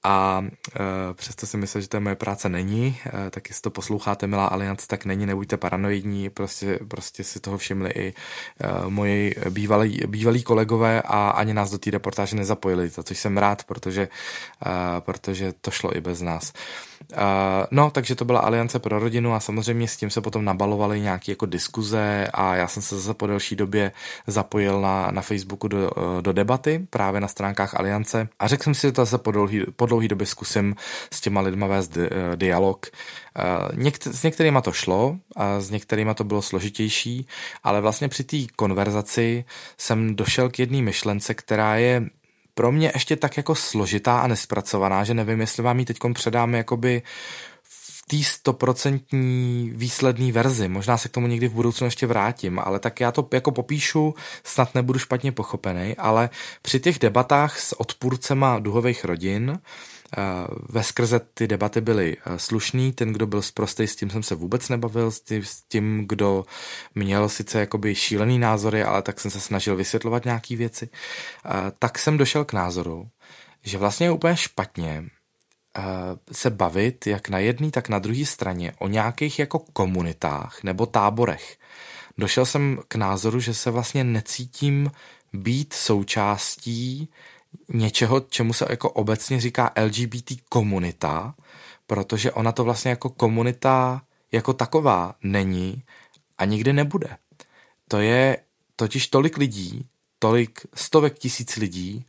a 0.08 0.44
e, 0.44 1.14
přesto 1.14 1.46
si 1.46 1.56
myslím, 1.56 1.82
že 1.82 1.88
to 1.88 1.96
je 1.96 2.00
moje 2.00 2.16
práce 2.16 2.48
není, 2.48 2.98
e, 3.26 3.30
tak 3.30 3.48
jestli 3.48 3.62
to 3.62 3.70
posloucháte, 3.70 4.26
milá 4.26 4.46
aliance, 4.46 4.86
tak 4.86 5.04
není, 5.04 5.26
nebuďte 5.26 5.56
paranoidní, 5.56 6.30
prostě, 6.30 6.78
prostě 6.88 7.24
si 7.24 7.40
toho 7.40 7.58
všimli 7.58 7.90
i 7.90 8.08
e, 8.08 8.14
moji 8.88 9.34
bývalí, 9.50 10.00
bývalí 10.06 10.42
kolegové 10.42 11.02
a 11.02 11.30
ani 11.30 11.54
nás 11.54 11.70
do 11.70 11.78
té 11.78 11.90
reportáže 11.90 12.36
nezapojili, 12.36 12.88
za 12.88 13.02
což 13.02 13.18
jsem 13.18 13.38
rád, 13.38 13.64
protože, 13.64 14.02
e, 14.02 15.00
protože 15.00 15.52
to 15.60 15.70
šlo 15.70 15.96
i 15.96 16.00
bez 16.00 16.20
nás. 16.20 16.52
Uh, 17.12 17.18
no, 17.70 17.90
takže 17.90 18.14
to 18.14 18.24
byla 18.24 18.40
Aliance 18.40 18.78
pro 18.78 18.98
rodinu 18.98 19.34
a 19.34 19.40
samozřejmě 19.40 19.88
s 19.88 19.96
tím 19.96 20.10
se 20.10 20.20
potom 20.20 20.44
nabalovaly 20.44 21.00
nějaké 21.00 21.32
jako 21.32 21.46
diskuze 21.46 22.28
a 22.32 22.56
já 22.56 22.68
jsem 22.68 22.82
se 22.82 22.96
zase 22.96 23.14
po 23.14 23.26
delší 23.26 23.56
době 23.56 23.92
zapojil 24.26 24.80
na, 24.80 25.10
na 25.10 25.22
Facebooku 25.22 25.68
do, 25.68 25.90
do 26.20 26.32
debaty 26.32 26.86
právě 26.90 27.20
na 27.20 27.28
stránkách 27.28 27.74
Aliance. 27.74 28.28
A 28.38 28.46
řekl 28.48 28.62
jsem 28.62 28.74
si, 28.74 28.86
že 28.86 28.92
to 28.92 29.02
zase 29.02 29.18
po, 29.18 29.32
dlouhý, 29.32 29.64
po 29.76 29.86
dlouhé 29.98 30.08
době 30.08 30.26
zkusím 30.26 30.76
s 31.12 31.20
těma 31.20 31.40
lidma 31.40 31.66
vést 31.66 31.88
di- 31.88 32.08
dialog. 32.36 32.86
Něk- 33.74 34.12
s 34.12 34.22
některýma 34.22 34.60
to 34.60 34.72
šlo 34.72 35.18
a 35.36 35.60
s 35.60 35.70
některýma 35.70 36.14
to 36.14 36.24
bylo 36.24 36.42
složitější, 36.42 37.26
ale 37.64 37.80
vlastně 37.80 38.08
při 38.08 38.24
té 38.24 38.36
konverzaci 38.56 39.44
jsem 39.78 40.16
došel 40.16 40.48
k 40.48 40.58
jedné 40.58 40.82
myšlence, 40.82 41.34
která 41.34 41.76
je 41.76 42.02
pro 42.54 42.72
mě 42.72 42.90
ještě 42.94 43.16
tak 43.16 43.36
jako 43.36 43.54
složitá 43.54 44.20
a 44.20 44.26
nespracovaná, 44.26 45.04
že 45.04 45.14
nevím, 45.14 45.40
jestli 45.40 45.62
vám 45.62 45.78
ji 45.78 45.84
teď 45.84 45.98
předáme 46.14 46.58
jakoby 46.58 47.02
té 48.08 48.22
stoprocentní 48.22 49.72
výsledné 49.74 50.32
verzi. 50.32 50.68
Možná 50.68 50.98
se 50.98 51.08
k 51.08 51.12
tomu 51.12 51.26
někdy 51.26 51.48
v 51.48 51.52
budoucnu 51.52 51.84
ještě 51.84 52.06
vrátím, 52.06 52.58
ale 52.58 52.78
tak 52.78 53.00
já 53.00 53.12
to 53.12 53.28
jako 53.32 53.52
popíšu, 53.52 54.14
snad 54.44 54.74
nebudu 54.74 54.98
špatně 54.98 55.32
pochopený, 55.32 55.96
ale 55.96 56.30
při 56.62 56.80
těch 56.80 56.98
debatách 56.98 57.60
s 57.60 57.80
odpůrcema 57.80 58.58
duhových 58.58 59.04
rodin 59.04 59.58
Eh, 60.16 60.46
ve 60.68 60.82
skrze 60.82 61.20
ty 61.34 61.46
debaty 61.46 61.80
byly 61.80 62.16
eh, 62.16 62.38
slušný, 62.38 62.92
ten, 62.92 63.12
kdo 63.12 63.26
byl 63.26 63.42
zprostý, 63.42 63.86
s 63.86 63.96
tím 63.96 64.10
jsem 64.10 64.22
se 64.22 64.34
vůbec 64.34 64.68
nebavil, 64.68 65.10
s 65.10 65.62
tím, 65.68 66.04
kdo 66.08 66.44
měl 66.94 67.28
sice 67.28 67.60
jakoby 67.60 67.94
šílený 67.94 68.38
názory, 68.38 68.82
ale 68.82 69.02
tak 69.02 69.20
jsem 69.20 69.30
se 69.30 69.40
snažil 69.40 69.76
vysvětlovat 69.76 70.24
nějaký 70.24 70.56
věci, 70.56 70.88
eh, 71.46 71.50
tak 71.78 71.98
jsem 71.98 72.18
došel 72.18 72.44
k 72.44 72.52
názoru, 72.52 73.08
že 73.62 73.78
vlastně 73.78 74.06
je 74.06 74.10
úplně 74.10 74.36
špatně 74.36 75.04
se 76.32 76.50
bavit 76.50 77.06
jak 77.06 77.28
na 77.28 77.38
jedné, 77.38 77.70
tak 77.70 77.88
na 77.88 77.98
druhé 77.98 78.24
straně 78.24 78.72
o 78.78 78.88
nějakých 78.88 79.38
jako 79.38 79.58
komunitách 79.58 80.62
nebo 80.62 80.86
táborech. 80.86 81.58
Došel 82.18 82.46
jsem 82.46 82.78
k 82.88 82.94
názoru, 82.94 83.40
že 83.40 83.54
se 83.54 83.70
vlastně 83.70 84.04
necítím 84.04 84.90
být 85.32 85.72
součástí 85.72 87.08
něčeho, 87.68 88.20
čemu 88.20 88.52
se 88.52 88.66
jako 88.70 88.90
obecně 88.90 89.40
říká 89.40 89.72
LGBT 89.82 90.32
komunita, 90.48 91.34
protože 91.86 92.32
ona 92.32 92.52
to 92.52 92.64
vlastně 92.64 92.90
jako 92.90 93.08
komunita 93.08 94.02
jako 94.32 94.52
taková 94.52 95.14
není 95.22 95.82
a 96.38 96.44
nikdy 96.44 96.72
nebude. 96.72 97.16
To 97.88 97.98
je 98.00 98.38
totiž 98.76 99.06
tolik 99.06 99.36
lidí, 99.36 99.86
tolik 100.18 100.60
stovek 100.74 101.18
tisíc 101.18 101.56
lidí 101.56 102.06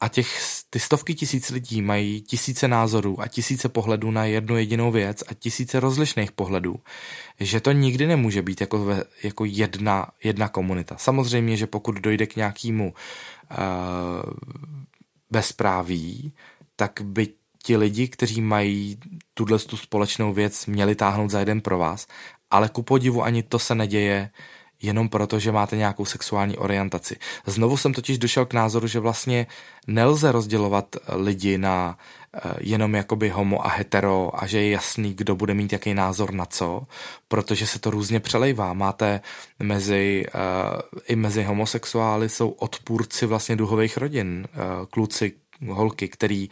a 0.00 0.08
těch, 0.08 0.40
ty 0.70 0.80
stovky 0.80 1.14
tisíc 1.14 1.50
lidí 1.50 1.82
mají 1.82 2.20
tisíce 2.20 2.68
názorů 2.68 3.20
a 3.20 3.28
tisíce 3.28 3.68
pohledů 3.68 4.10
na 4.10 4.24
jednu 4.24 4.56
jedinou 4.56 4.90
věc 4.90 5.24
a 5.28 5.34
tisíce 5.34 5.80
rozlišných 5.80 6.32
pohledů, 6.32 6.76
že 7.40 7.60
to 7.60 7.72
nikdy 7.72 8.06
nemůže 8.06 8.42
být 8.42 8.60
jako, 8.60 8.84
ve, 8.84 9.04
jako 9.22 9.44
jedna, 9.44 10.06
jedna 10.24 10.48
komunita. 10.48 10.96
Samozřejmě, 10.96 11.56
že 11.56 11.66
pokud 11.66 11.94
dojde 11.94 12.26
k 12.26 12.36
nějakému 12.36 12.94
uh, 13.50 13.56
bezpráví, 15.30 16.32
tak 16.76 17.00
by 17.02 17.28
ti 17.62 17.76
lidi, 17.76 18.08
kteří 18.08 18.40
mají 18.40 18.98
tuhle 19.34 19.58
tu 19.58 19.76
společnou 19.76 20.32
věc, 20.32 20.66
měli 20.66 20.94
táhnout 20.94 21.30
za 21.30 21.40
jeden 21.40 21.60
pro 21.60 21.78
vás, 21.78 22.06
ale 22.50 22.68
ku 22.68 22.82
podivu 22.82 23.22
ani 23.22 23.42
to 23.42 23.58
se 23.58 23.74
neděje 23.74 24.30
jenom 24.82 25.08
proto, 25.08 25.38
že 25.38 25.52
máte 25.52 25.76
nějakou 25.76 26.04
sexuální 26.04 26.56
orientaci. 26.56 27.16
Znovu 27.46 27.76
jsem 27.76 27.92
totiž 27.92 28.18
došel 28.18 28.46
k 28.46 28.54
názoru, 28.54 28.86
že 28.86 29.00
vlastně 29.00 29.46
nelze 29.86 30.32
rozdělovat 30.32 30.96
lidi 31.08 31.58
na 31.58 31.98
eh, 32.34 32.40
jenom 32.60 32.94
jakoby 32.94 33.28
homo 33.28 33.66
a 33.66 33.68
hetero 33.68 34.30
a 34.42 34.46
že 34.46 34.62
je 34.62 34.70
jasný, 34.70 35.14
kdo 35.14 35.36
bude 35.36 35.54
mít 35.54 35.72
jaký 35.72 35.94
názor 35.94 36.32
na 36.32 36.46
co, 36.46 36.82
protože 37.28 37.66
se 37.66 37.78
to 37.78 37.90
různě 37.90 38.20
přelejvá. 38.20 38.72
Máte 38.72 39.20
mezi, 39.58 40.26
uh, 40.34 41.00
i 41.08 41.16
mezi 41.16 41.42
homosexuály 41.42 42.28
jsou 42.28 42.48
odpůrci 42.48 43.26
vlastně 43.26 43.56
duhových 43.56 43.96
rodin, 43.96 44.46
uh, 44.52 44.86
kluci, 44.86 45.32
holky, 45.66 46.08
který, 46.08 46.50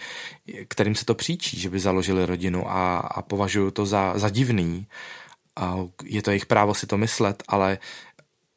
kterým 0.69 0.95
se 0.95 1.05
to 1.05 1.15
příčí, 1.15 1.61
že 1.61 1.71
by 1.71 1.79
založili 1.79 2.27
rodinu 2.27 2.71
a, 2.71 2.99
a 2.99 3.23
považují 3.23 3.73
to 3.73 3.87
za, 3.87 4.19
za 4.19 4.31
divný. 4.31 4.87
A 5.57 5.77
je 6.05 6.23
to 6.23 6.31
jejich 6.31 6.47
právo 6.47 6.75
si 6.75 6.87
to 6.87 6.97
myslet, 6.97 7.43
ale 7.49 7.79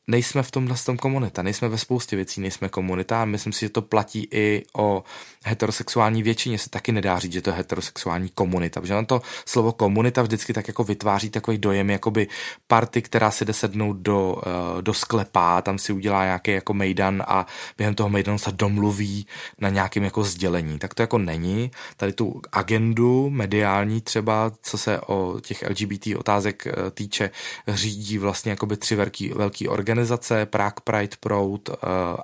nejsme 0.10 0.44
v 0.44 0.52
tomhle 0.52 0.76
tom 0.86 0.98
komunita, 0.98 1.42
nejsme 1.42 1.70
ve 1.70 1.78
spoustě 1.78 2.16
věcí, 2.16 2.42
nejsme 2.42 2.70
komunita 2.70 3.22
a 3.22 3.26
myslím 3.26 3.54
si, 3.54 3.60
že 3.60 3.70
to 3.70 3.82
platí 3.82 4.28
i 4.32 4.64
o 4.78 5.04
heterosexuální 5.46 6.24
většině, 6.24 6.58
se 6.58 6.70
taky 6.70 6.92
nedá 6.92 7.20
říct, 7.20 7.34
že 7.34 7.42
to 7.42 7.50
je 7.50 7.56
heterosexuální 7.56 8.30
komunita, 8.30 8.82
protože 8.82 8.96
on 8.96 9.06
to 9.06 9.22
slovo 9.46 9.72
komunita 9.72 10.22
vždycky 10.22 10.54
tak 10.54 10.68
jako 10.68 10.84
vytváří 10.84 11.30
takový 11.30 11.58
dojem, 11.58 11.90
jakoby 11.90 12.28
party, 12.68 13.02
která 13.02 13.32
si 13.32 13.46
jde 13.46 13.54
sednout 13.54 13.98
do, 13.98 14.42
eh, 14.46 14.82
do 14.82 14.94
sklepa, 14.94 15.62
tam 15.62 15.78
si 15.78 15.94
udělá 15.94 16.24
nějaký 16.24 16.52
jako 16.52 16.74
mejdan 16.74 17.24
a 17.28 17.46
během 17.78 17.96
toho 17.96 18.10
mejdanu 18.10 18.38
se 18.38 18.52
domluví 18.52 19.28
na 19.60 19.70
nějakém 19.70 20.04
jako 20.04 20.24
sdělení. 20.24 20.80
Tak 20.80 20.94
to 20.94 21.02
jako 21.02 21.18
není. 21.18 21.72
Tady 21.98 22.14
tu 22.14 22.42
agendu 22.52 23.30
mediální 23.30 24.02
třeba, 24.02 24.52
co 24.62 24.78
se 24.78 25.00
o 25.00 25.40
těch 25.42 25.64
LGBT 25.70 26.08
otázek 26.18 26.68
eh, 26.68 26.92
týče, 26.92 27.30
řídí 27.68 28.18
vlastně 28.18 28.52
jakoby 28.52 28.78
tři 28.78 28.96
velký, 28.96 29.30
velký 29.30 29.68
organizace 29.68 29.99
organizace, 30.00 30.46
Prague 30.46 30.82
Pride 30.84 31.18
Proud 31.20 31.70
eh, 31.70 31.76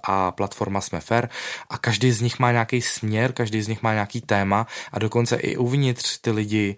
a 0.03 0.31
platforma 0.31 0.81
Jsme 0.81 0.99
Fair 0.99 1.29
a 1.69 1.77
každý 1.77 2.11
z 2.11 2.21
nich 2.21 2.39
má 2.39 2.51
nějaký 2.51 2.81
směr, 2.81 3.33
každý 3.33 3.61
z 3.61 3.67
nich 3.67 3.83
má 3.83 3.93
nějaký 3.93 4.21
téma 4.21 4.67
a 4.91 4.99
dokonce 4.99 5.35
i 5.35 5.57
uvnitř 5.57 6.17
ty 6.17 6.31
lidi 6.31 6.75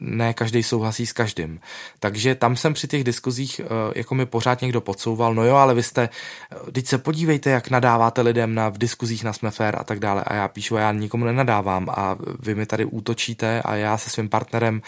ne 0.00 0.34
každý 0.34 0.62
souhlasí 0.62 1.06
s 1.06 1.12
každým. 1.12 1.60
Takže 1.98 2.34
tam 2.34 2.56
jsem 2.56 2.74
při 2.74 2.88
těch 2.88 3.04
diskuzích, 3.04 3.60
eh, 3.60 3.92
jako 3.94 4.14
mi 4.14 4.26
pořád 4.26 4.62
někdo 4.62 4.80
podsouval, 4.80 5.34
no 5.34 5.44
jo, 5.44 5.56
ale 5.56 5.74
vy 5.74 5.82
jste, 5.82 6.08
eh, 6.52 6.72
teď 6.72 6.86
se 6.86 6.98
podívejte, 6.98 7.50
jak 7.50 7.70
nadáváte 7.70 8.20
lidem 8.20 8.54
na, 8.54 8.68
v 8.68 8.78
diskuzích 8.78 9.24
na 9.24 9.32
Jsme 9.32 9.50
a 9.72 9.84
tak 9.84 9.98
dále 9.98 10.24
a 10.24 10.34
já 10.34 10.48
píšu, 10.48 10.76
a 10.76 10.80
já 10.80 10.92
nikomu 10.92 11.24
nenadávám 11.24 11.88
a 11.90 12.16
vy 12.38 12.54
mi 12.54 12.66
tady 12.66 12.84
útočíte 12.84 13.62
a 13.62 13.74
já 13.74 13.98
se 13.98 14.10
svým 14.10 14.28
partnerem 14.28 14.82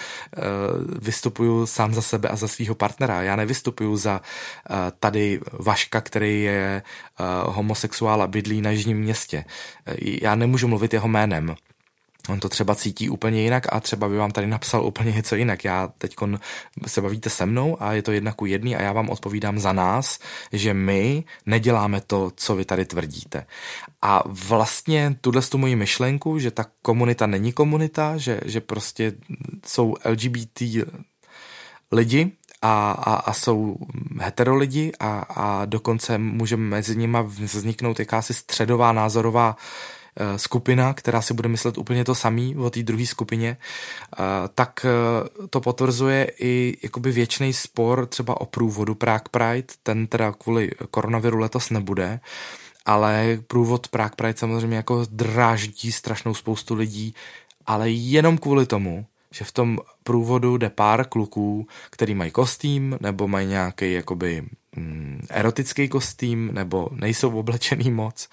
vystupuju 1.02 1.66
sám 1.66 1.94
za 1.94 2.02
sebe 2.02 2.28
a 2.28 2.36
za 2.36 2.48
svého 2.48 2.74
partnera. 2.74 3.22
Já 3.22 3.36
nevystupuju 3.36 3.96
za 3.96 4.20
tady 5.00 5.40
Vaška, 5.58 6.00
který 6.00 6.42
je 6.42 6.82
uh, 7.20 7.54
homosexuál 7.54 8.22
a 8.22 8.26
bydlí 8.26 8.60
na 8.60 8.70
jižním 8.70 8.98
městě. 8.98 9.44
Já 10.22 10.34
nemůžu 10.34 10.68
mluvit 10.68 10.92
jeho 10.92 11.08
jménem. 11.08 11.54
On 12.28 12.40
to 12.40 12.48
třeba 12.48 12.74
cítí 12.74 13.10
úplně 13.10 13.42
jinak 13.42 13.66
a 13.72 13.80
třeba 13.80 14.08
by 14.08 14.16
vám 14.16 14.30
tady 14.30 14.46
napsal 14.46 14.84
úplně 14.86 15.12
něco 15.12 15.36
jinak. 15.36 15.64
Já 15.64 15.88
teď 15.98 16.14
se 16.86 17.00
bavíte 17.00 17.30
se 17.30 17.46
mnou 17.46 17.82
a 17.82 17.92
je 17.92 18.02
to 18.02 18.12
jedna 18.12 18.32
ku 18.32 18.46
jedný 18.46 18.76
a 18.76 18.82
já 18.82 18.92
vám 18.92 19.10
odpovídám 19.10 19.58
za 19.58 19.72
nás, 19.72 20.18
že 20.52 20.74
my 20.74 21.24
neděláme 21.46 22.00
to, 22.00 22.32
co 22.36 22.56
vy 22.56 22.64
tady 22.64 22.84
tvrdíte. 22.84 23.46
A 24.02 24.22
vlastně 24.26 25.16
tuhle 25.20 25.42
tu 25.42 25.58
moji 25.58 25.76
myšlenku, 25.76 26.38
že 26.38 26.50
ta 26.50 26.66
komunita 26.82 27.26
není 27.26 27.52
komunita, 27.52 28.16
že, 28.16 28.40
že 28.44 28.60
prostě 28.60 29.12
jsou 29.66 29.94
LGBT 30.04 30.62
lidi, 31.92 32.32
a, 32.62 32.90
a, 32.90 33.14
a 33.14 33.32
jsou 33.32 33.76
hetero 34.20 34.56
lidi 34.56 34.92
a, 35.00 35.18
a 35.18 35.64
dokonce 35.64 36.18
může 36.18 36.56
mezi 36.56 36.96
nimi 36.96 37.18
vzniknout 37.22 37.98
jakási 37.98 38.34
středová 38.34 38.92
názorová 38.92 39.56
e, 40.16 40.38
skupina, 40.38 40.94
která 40.94 41.22
si 41.22 41.34
bude 41.34 41.48
myslet 41.48 41.78
úplně 41.78 42.04
to 42.04 42.14
samý 42.14 42.56
o 42.56 42.70
té 42.70 42.82
druhé 42.82 43.06
skupině, 43.06 43.48
e, 43.48 43.58
tak 44.54 44.86
e, 44.86 44.88
to 45.48 45.60
potvrzuje 45.60 46.30
i 46.40 46.78
jakoby 46.82 47.12
věčný 47.12 47.52
spor 47.52 48.06
třeba 48.06 48.40
o 48.40 48.46
průvodu 48.46 48.94
Prague 48.94 49.28
Pride, 49.30 49.74
ten 49.82 50.06
teda 50.06 50.32
kvůli 50.32 50.70
koronaviru 50.90 51.38
letos 51.38 51.70
nebude, 51.70 52.20
ale 52.86 53.38
průvod 53.46 53.88
Prague 53.88 54.16
Pride 54.16 54.38
samozřejmě 54.38 54.76
jako 54.76 55.06
dráždí 55.10 55.92
strašnou 55.92 56.34
spoustu 56.34 56.74
lidí, 56.74 57.14
ale 57.66 57.90
jenom 57.90 58.38
kvůli 58.38 58.66
tomu, 58.66 59.06
že 59.32 59.44
v 59.44 59.52
tom 59.52 59.78
průvodu 60.02 60.56
jde 60.56 60.70
pár 60.70 61.08
kluků, 61.08 61.66
který 61.90 62.14
mají 62.14 62.30
kostým, 62.30 62.98
nebo 63.00 63.28
mají 63.28 63.46
nějaký 63.46 63.92
jakoby 63.92 64.44
mm, 64.76 65.26
erotický 65.30 65.88
kostým, 65.88 66.50
nebo 66.54 66.88
nejsou 66.92 67.38
oblečený 67.38 67.90
moc 67.90 68.28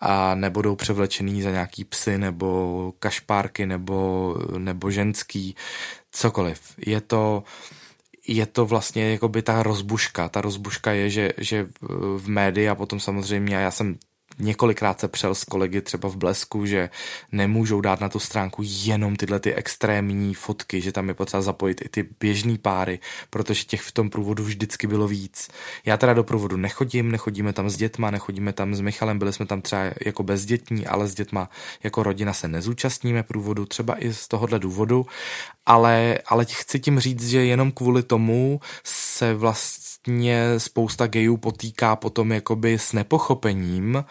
a 0.00 0.34
nebudou 0.34 0.76
převlečený 0.76 1.42
za 1.42 1.50
nějaký 1.50 1.84
psy, 1.84 2.18
nebo 2.18 2.92
kašpárky, 2.98 3.66
nebo, 3.66 4.36
nebo 4.58 4.90
ženský, 4.90 5.56
cokoliv. 6.12 6.60
Je 6.86 7.00
to, 7.00 7.42
je 8.28 8.46
to 8.46 8.66
vlastně 8.66 9.12
jakoby 9.12 9.42
ta 9.42 9.62
rozbuška. 9.62 10.28
Ta 10.28 10.40
rozbuška 10.40 10.92
je, 10.92 11.10
že, 11.10 11.32
že 11.38 11.66
v 12.16 12.28
médii 12.28 12.68
a 12.68 12.74
potom 12.74 13.00
samozřejmě, 13.00 13.56
a 13.56 13.60
já 13.60 13.70
jsem 13.70 13.98
několikrát 14.40 15.00
se 15.00 15.08
přel 15.08 15.34
s 15.34 15.44
kolegy 15.44 15.80
třeba 15.80 16.08
v 16.08 16.16
Blesku, 16.16 16.66
že 16.66 16.90
nemůžou 17.32 17.80
dát 17.80 18.00
na 18.00 18.08
tu 18.08 18.18
stránku 18.18 18.62
jenom 18.64 19.16
tyhle 19.16 19.40
ty 19.40 19.54
extrémní 19.54 20.34
fotky, 20.34 20.80
že 20.80 20.92
tam 20.92 21.08
je 21.08 21.14
potřeba 21.14 21.42
zapojit 21.42 21.80
i 21.84 21.88
ty 21.88 22.08
běžný 22.20 22.58
páry, 22.58 22.98
protože 23.30 23.64
těch 23.64 23.82
v 23.82 23.92
tom 23.92 24.10
průvodu 24.10 24.44
vždycky 24.44 24.86
bylo 24.86 25.08
víc. 25.08 25.48
Já 25.84 25.96
teda 25.96 26.14
do 26.14 26.24
průvodu 26.24 26.56
nechodím, 26.56 27.10
nechodíme 27.10 27.52
tam 27.52 27.70
s 27.70 27.76
dětma, 27.76 28.10
nechodíme 28.10 28.52
tam 28.52 28.74
s 28.74 28.80
Michalem, 28.80 29.18
byli 29.18 29.32
jsme 29.32 29.46
tam 29.46 29.62
třeba 29.62 29.82
jako 30.06 30.22
bezdětní, 30.22 30.86
ale 30.86 31.08
s 31.08 31.14
dětma 31.14 31.50
jako 31.82 32.02
rodina 32.02 32.32
se 32.32 32.48
nezúčastníme 32.48 33.22
průvodu, 33.22 33.66
třeba 33.66 34.04
i 34.04 34.12
z 34.12 34.28
tohohle 34.28 34.58
důvodu, 34.58 35.06
ale, 35.66 36.18
ale 36.26 36.44
chci 36.44 36.80
tím 36.80 37.00
říct, 37.00 37.28
že 37.28 37.44
jenom 37.44 37.72
kvůli 37.72 38.02
tomu 38.02 38.60
se 38.84 39.34
vlastně 39.34 39.89
spousta 40.58 41.06
gejů 41.06 41.36
potýká 41.36 41.96
potom 41.96 42.32
jakoby 42.32 42.78
s 42.78 42.92
nepochopením, 42.92 44.04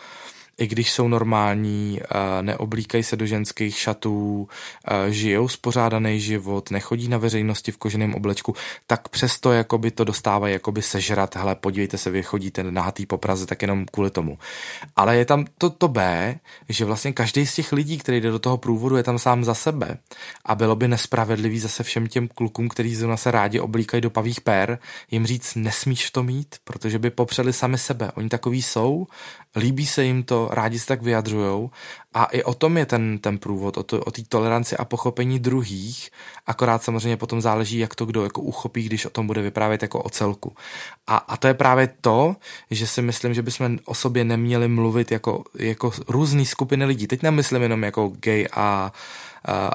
i 0.60 0.68
když 0.68 0.92
jsou 0.92 1.08
normální, 1.08 2.00
eh, 2.02 2.42
neoblíkají 2.42 3.04
se 3.04 3.16
do 3.16 3.26
ženských 3.26 3.78
šatů, 3.78 4.48
eh, 4.88 5.12
žijou 5.12 5.48
spořádaný 5.48 6.20
život, 6.20 6.72
nechodí 6.72 7.08
na 7.08 7.18
veřejnosti 7.18 7.72
v 7.72 7.78
koženém 7.78 8.16
oblečku, 8.16 8.56
tak 8.88 9.10
přesto 9.10 9.52
jakoby 9.52 9.92
to 9.92 10.04
dostávají 10.04 10.54
jakoby 10.54 10.82
sežrat, 10.82 11.36
hele, 11.36 11.56
podívejte 11.56 11.98
se, 11.98 12.10
vy 12.10 12.24
chodíte 12.24 12.64
nahatý 12.64 13.06
po 13.06 13.18
Praze, 13.18 13.46
tak 13.46 13.62
jenom 13.62 13.86
kvůli 13.86 14.10
tomu. 14.10 14.38
Ale 14.96 15.18
je 15.18 15.26
tam 15.26 15.46
to, 15.58 15.70
to 15.70 15.88
B, 15.88 16.36
že 16.70 16.86
vlastně 16.86 17.14
každý 17.14 17.46
z 17.46 17.56
těch 17.56 17.72
lidí, 17.72 17.98
který 17.98 18.22
jde 18.22 18.32
do 18.32 18.40
toho 18.40 18.58
průvodu, 18.58 18.96
je 18.96 19.04
tam 19.04 19.20
sám 19.20 19.44
za 19.44 19.54
sebe. 19.54 19.98
A 20.46 20.56
bylo 20.56 20.76
by 20.76 20.88
nespravedlivý 20.88 21.60
zase 21.60 21.84
všem 21.84 22.08
těm 22.08 22.28
klukům, 22.28 22.70
kteří 22.70 22.96
se 23.16 23.32
rádi 23.32 23.60
oblíkají 23.60 24.02
do 24.02 24.10
pavých 24.10 24.42
pér, 24.42 24.80
jim 25.12 25.26
říct, 25.26 25.56
nesmíš 25.56 26.12
to 26.12 26.24
mít, 26.24 26.56
protože 26.64 27.00
by 27.00 27.10
popřeli 27.10 27.54
sami 27.54 27.78
sebe. 27.78 28.12
Oni 28.16 28.30
takový 28.30 28.62
jsou, 28.62 29.08
líbí 29.56 29.86
se 29.86 30.04
jim 30.04 30.24
to, 30.24 30.49
rádi 30.50 30.80
se 30.80 30.86
tak 30.86 31.02
vyjadřujou 31.02 31.70
a 32.14 32.26
i 32.26 32.44
o 32.44 32.54
tom 32.54 32.78
je 32.78 32.86
ten, 32.86 33.18
ten 33.18 33.38
průvod, 33.38 33.78
o, 33.78 33.84
to, 33.84 34.00
o 34.00 34.12
té 34.12 34.22
toleranci 34.30 34.78
a 34.78 34.86
pochopení 34.86 35.40
druhých, 35.40 36.10
akorát 36.48 36.84
samozřejmě 36.84 37.18
potom 37.18 37.42
záleží, 37.42 37.80
jak 37.80 37.96
to 37.96 38.06
kdo 38.06 38.24
jako 38.24 38.42
uchopí, 38.42 38.84
když 38.84 39.06
o 39.06 39.10
tom 39.10 39.28
bude 39.28 39.42
vyprávět 39.42 39.82
jako 39.82 40.04
o 40.04 40.10
celku. 40.10 40.56
A, 41.08 41.18
a 41.18 41.38
to 41.38 41.48
je 41.48 41.54
právě 41.54 41.90
to, 42.02 42.36
že 42.72 42.88
si 42.88 43.02
myslím, 43.02 43.34
že 43.34 43.42
bychom 43.42 43.78
o 43.86 43.94
sobě 43.94 44.24
neměli 44.24 44.68
mluvit 44.68 45.12
jako, 45.12 45.44
jako 45.60 45.92
různý 46.08 46.46
skupiny 46.46 46.86
lidí. 46.86 47.08
Teď 47.08 47.24
nemyslím 47.24 47.62
jenom 47.62 47.84
jako 47.84 48.12
gay 48.20 48.48
a, 48.54 48.94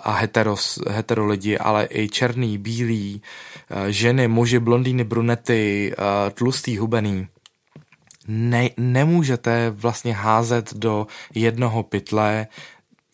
a 0.03 0.13
heteros, 0.13 0.79
hetero 0.91 1.27
lidi, 1.27 1.59
ale 1.59 1.89
i 1.91 2.09
černý, 2.09 2.59
bílý, 2.59 3.23
ženy, 3.89 4.29
muži, 4.29 4.59
blondýny, 4.59 5.05
brunety, 5.05 5.95
tlustý, 6.35 6.79
hubený 6.79 7.29
ne, 8.29 8.71
nemůžete 8.77 9.71
vlastně 9.71 10.15
házet 10.15 10.75
do 10.75 11.07
jednoho 11.35 11.83
pytle 11.83 12.47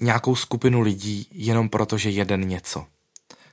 nějakou 0.00 0.36
skupinu 0.36 0.80
lidí 0.80 1.28
jenom 1.32 1.68
proto, 1.68 1.98
že 1.98 2.10
jeden 2.10 2.48
něco. 2.48 2.86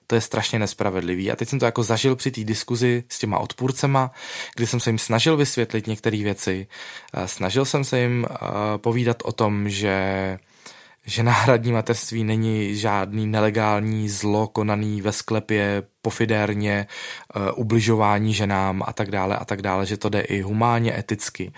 To 0.08 0.16
je 0.16 0.22
strašně 0.22 0.60
nespravedlivý. 0.60 1.32
A 1.32 1.36
teď 1.36 1.50
jsem 1.50 1.60
to 1.60 1.66
jako 1.66 1.84
zažil 1.84 2.16
při 2.16 2.32
té 2.32 2.44
diskuzi 2.44 3.04
s 3.10 3.20
těma 3.20 3.40
odpůrcema, 3.40 4.12
kdy 4.56 4.68
jsem 4.68 4.80
se 4.80 4.90
jim 4.90 4.98
snažil 4.98 5.38
vysvětlit 5.38 5.88
některé 5.88 6.18
věci. 6.18 6.68
Snažil 7.26 7.66
jsem 7.66 7.84
se 7.84 8.00
jim 8.00 8.26
povídat 8.78 9.18
o 9.26 9.32
tom, 9.32 9.70
že 9.70 10.40
že 11.08 11.24
náhradní 11.24 11.72
mateřství 11.72 12.24
není 12.24 12.76
žádný 12.76 13.28
nelegální 13.28 14.10
zlo 14.10 14.48
konaný 14.48 15.02
ve 15.02 15.12
sklepě 15.12 15.84
pofidérně, 16.02 16.88
uh, 17.36 17.42
ubližování 17.56 18.34
ženám 18.34 18.84
a 18.86 18.94
tak 18.94 19.12
dále 19.12 19.38
a 19.38 19.46
tak 19.46 19.62
dále, 19.62 19.86
že 19.86 19.98
to 19.98 20.10
jde 20.10 20.22
i 20.22 20.42
humánně, 20.42 21.00
eticky. 21.00 21.52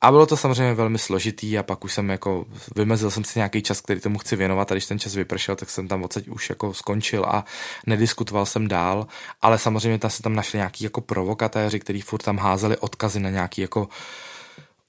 A 0.00 0.10
bylo 0.10 0.26
to 0.26 0.36
samozřejmě 0.36 0.74
velmi 0.74 0.98
složitý 0.98 1.58
a 1.58 1.62
pak 1.62 1.84
už 1.84 1.92
jsem 1.92 2.10
jako, 2.10 2.44
vymezil 2.76 3.10
jsem 3.10 3.24
si 3.24 3.38
nějaký 3.38 3.62
čas, 3.62 3.80
který 3.80 4.00
tomu 4.00 4.18
chci 4.18 4.36
věnovat 4.36 4.72
a 4.72 4.74
když 4.74 4.86
ten 4.86 4.98
čas 4.98 5.14
vypršel, 5.14 5.56
tak 5.56 5.70
jsem 5.70 5.88
tam 5.88 6.02
odsaď 6.02 6.28
už 6.28 6.50
jako 6.50 6.74
skončil 6.74 7.24
a 7.24 7.44
nediskutoval 7.86 8.46
jsem 8.46 8.68
dál, 8.68 9.06
ale 9.42 9.58
samozřejmě 9.58 9.98
tam 9.98 10.10
se 10.10 10.22
tam 10.22 10.34
našli 10.34 10.56
nějaký 10.56 10.84
jako 10.84 11.00
provokatéři, 11.00 11.80
kteří 11.80 12.00
furt 12.00 12.22
tam 12.22 12.38
házeli 12.38 12.76
odkazy 12.76 13.20
na 13.20 13.30
nějaký 13.30 13.60
jako 13.60 13.80
uh, 13.80 13.88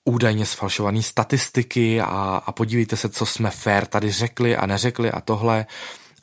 údajně 0.09 0.45
sfalšované 0.45 1.01
statistiky 1.01 2.01
a, 2.01 2.41
a 2.45 2.51
podívejte 2.51 2.97
se, 2.97 3.09
co 3.09 3.25
jsme 3.25 3.49
fair 3.49 3.85
tady 3.85 4.11
řekli 4.11 4.57
a 4.57 4.65
neřekli 4.65 5.11
a 5.11 5.21
tohle. 5.21 5.65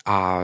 A 0.06 0.40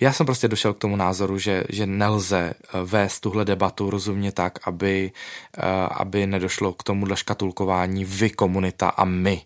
já 0.00 0.12
jsem 0.12 0.26
prostě 0.26 0.48
došel 0.48 0.74
k 0.74 0.78
tomu 0.78 0.96
názoru, 0.96 1.38
že, 1.38 1.64
že 1.68 1.86
nelze 1.86 2.54
eh, 2.54 2.82
vést 2.84 3.20
tuhle 3.20 3.44
debatu 3.44 3.90
rozumně 3.90 4.32
tak, 4.32 4.68
aby, 4.68 5.12
eh, 5.58 5.62
aby 5.90 6.26
nedošlo 6.26 6.72
k 6.72 6.82
tomuhle 6.82 7.16
škatulkování 7.16 8.04
vy 8.04 8.30
komunita 8.30 8.88
a 8.88 9.04
my 9.04 9.42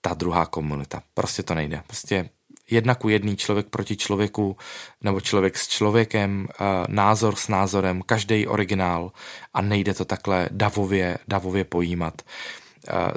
ta 0.00 0.14
druhá 0.14 0.46
komunita. 0.46 1.02
Prostě 1.14 1.42
to 1.42 1.54
nejde. 1.54 1.82
Prostě 1.86 2.30
jedna 2.70 2.94
ku 2.94 3.08
jedný 3.08 3.36
člověk 3.36 3.66
proti 3.66 3.96
člověku 3.96 4.56
nebo 5.02 5.20
člověk 5.20 5.58
s 5.58 5.68
člověkem, 5.68 6.48
názor 6.88 7.36
s 7.36 7.48
názorem, 7.48 8.02
každý 8.02 8.46
originál 8.46 9.12
a 9.54 9.62
nejde 9.62 9.94
to 9.94 10.04
takhle 10.04 10.48
davově, 10.52 11.18
davově 11.28 11.64
pojímat. 11.64 12.22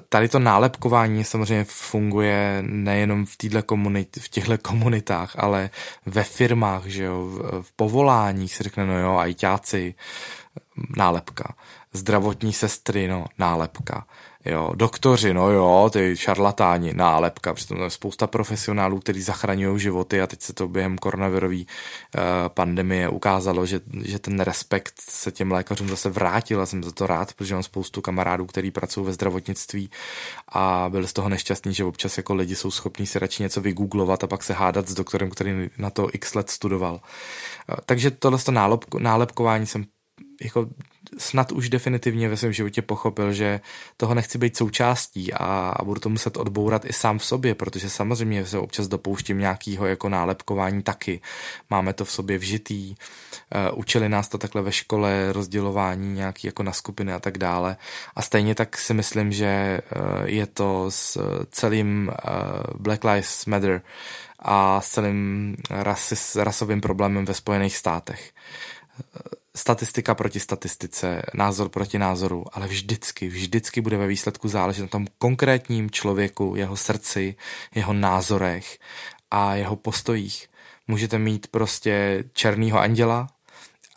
Tady 0.09 0.29
to 0.29 0.39
nálepkování 0.39 1.23
samozřejmě 1.23 1.63
funguje 1.63 2.63
nejenom 2.67 3.25
v, 3.25 3.37
komunit, 3.65 4.17
v 4.21 4.29
těchto 4.29 4.57
komunitách, 4.57 5.35
ale 5.37 5.69
ve 6.05 6.23
firmách, 6.23 6.85
že 6.85 7.03
jo, 7.03 7.25
v, 7.25 7.61
v 7.61 7.71
povoláních 7.71 8.55
se 8.55 8.63
řekne, 8.63 8.85
no 8.85 8.99
jo, 8.99 9.17
ajťáci, 9.17 9.95
nálepka, 10.97 11.55
zdravotní 11.93 12.53
sestry, 12.53 13.07
no, 13.07 13.25
nálepka, 13.37 14.05
Jo, 14.45 14.71
doktoři, 14.75 15.33
no 15.33 15.51
jo, 15.51 15.89
ty 15.93 16.17
šarlatáni, 16.17 16.93
nálepka, 16.93 17.53
přitom 17.53 17.81
je 17.81 17.89
spousta 17.89 18.27
profesionálů, 18.27 18.99
kteří 18.99 19.21
zachraňují 19.21 19.79
životy 19.79 20.21
a 20.21 20.27
teď 20.27 20.41
se 20.41 20.53
to 20.53 20.67
během 20.67 20.97
koronavirové 20.97 21.55
uh, 21.55 21.63
pandemie 22.47 23.09
ukázalo, 23.09 23.65
že, 23.65 23.79
že 24.03 24.19
ten 24.19 24.39
respekt 24.39 24.93
se 25.09 25.31
těm 25.31 25.51
lékařům 25.51 25.89
zase 25.89 26.09
vrátil 26.09 26.61
a 26.61 26.65
jsem 26.65 26.83
za 26.83 26.91
to 26.91 27.07
rád, 27.07 27.33
protože 27.33 27.53
mám 27.53 27.63
spoustu 27.63 28.01
kamarádů, 28.01 28.45
kteří 28.45 28.71
pracují 28.71 29.05
ve 29.05 29.13
zdravotnictví 29.13 29.89
a 30.47 30.85
byli 30.89 31.07
z 31.07 31.13
toho 31.13 31.29
nešťastní, 31.29 31.73
že 31.73 31.83
občas 31.83 32.17
jako 32.17 32.33
lidi 32.33 32.55
jsou 32.55 32.71
schopní 32.71 33.07
si 33.07 33.19
radši 33.19 33.43
něco 33.43 33.61
vygooglovat 33.61 34.23
a 34.23 34.27
pak 34.27 34.43
se 34.43 34.53
hádat 34.53 34.87
s 34.87 34.93
doktorem, 34.93 35.29
který 35.29 35.69
na 35.77 35.89
to 35.89 36.09
x 36.13 36.35
let 36.35 36.49
studoval. 36.49 36.93
Uh, 36.93 37.75
takže 37.85 38.11
tohle 38.11 38.39
nálepkování 38.99 39.65
jsem 39.65 39.85
jako 40.41 40.67
snad 41.17 41.51
už 41.51 41.69
definitivně 41.69 42.29
ve 42.29 42.37
svém 42.37 42.53
životě 42.53 42.81
pochopil, 42.81 43.33
že 43.33 43.59
toho 43.97 44.13
nechci 44.15 44.37
být 44.37 44.57
součástí 44.57 45.33
a, 45.33 45.73
a 45.79 45.83
budu 45.83 45.99
to 45.99 46.09
muset 46.09 46.37
odbourat 46.37 46.85
i 46.85 46.93
sám 46.93 47.19
v 47.19 47.25
sobě, 47.25 47.55
protože 47.55 47.89
samozřejmě 47.89 48.45
se 48.45 48.57
občas 48.57 48.87
dopouštím 48.87 49.39
nějakého 49.39 49.85
jako 49.85 50.09
nálepkování 50.09 50.83
taky. 50.83 51.21
Máme 51.69 51.93
to 51.93 52.05
v 52.05 52.11
sobě 52.11 52.37
vžitý, 52.37 52.89
uh, 52.89 53.79
učili 53.79 54.09
nás 54.09 54.27
to 54.27 54.37
takhle 54.37 54.61
ve 54.61 54.71
škole, 54.71 55.31
rozdělování 55.31 56.13
nějaký 56.13 56.47
jako 56.47 56.63
na 56.63 56.71
skupiny 56.71 57.13
a 57.13 57.19
tak 57.19 57.37
dále. 57.37 57.77
A 58.15 58.21
stejně 58.21 58.55
tak 58.55 58.77
si 58.77 58.93
myslím, 58.93 59.31
že 59.31 59.81
uh, 59.95 60.01
je 60.25 60.45
to 60.47 60.85
s 60.89 61.19
celým 61.51 62.11
uh, 62.11 62.81
Black 62.81 63.03
Lives 63.03 63.45
Matter 63.45 63.81
a 64.39 64.81
s 64.81 64.89
celým 64.89 65.55
rasis, 65.69 66.35
rasovým 66.35 66.81
problémem 66.81 67.25
ve 67.25 67.33
Spojených 67.33 67.77
státech 67.77 68.31
statistika 69.57 70.15
proti 70.15 70.39
statistice, 70.39 71.21
názor 71.33 71.69
proti 71.69 71.99
názoru, 71.99 72.45
ale 72.51 72.67
vždycky, 72.67 73.27
vždycky 73.27 73.81
bude 73.81 73.97
ve 73.97 74.07
výsledku 74.07 74.47
záležet 74.47 74.81
na 74.81 74.87
tom 74.87 75.07
konkrétním 75.17 75.91
člověku, 75.91 76.53
jeho 76.55 76.77
srdci, 76.77 77.35
jeho 77.75 77.93
názorech 77.93 78.79
a 79.31 79.55
jeho 79.55 79.75
postojích. 79.75 80.47
Můžete 80.87 81.19
mít 81.19 81.47
prostě 81.47 82.23
černýho 82.33 82.79
anděla, 82.79 83.27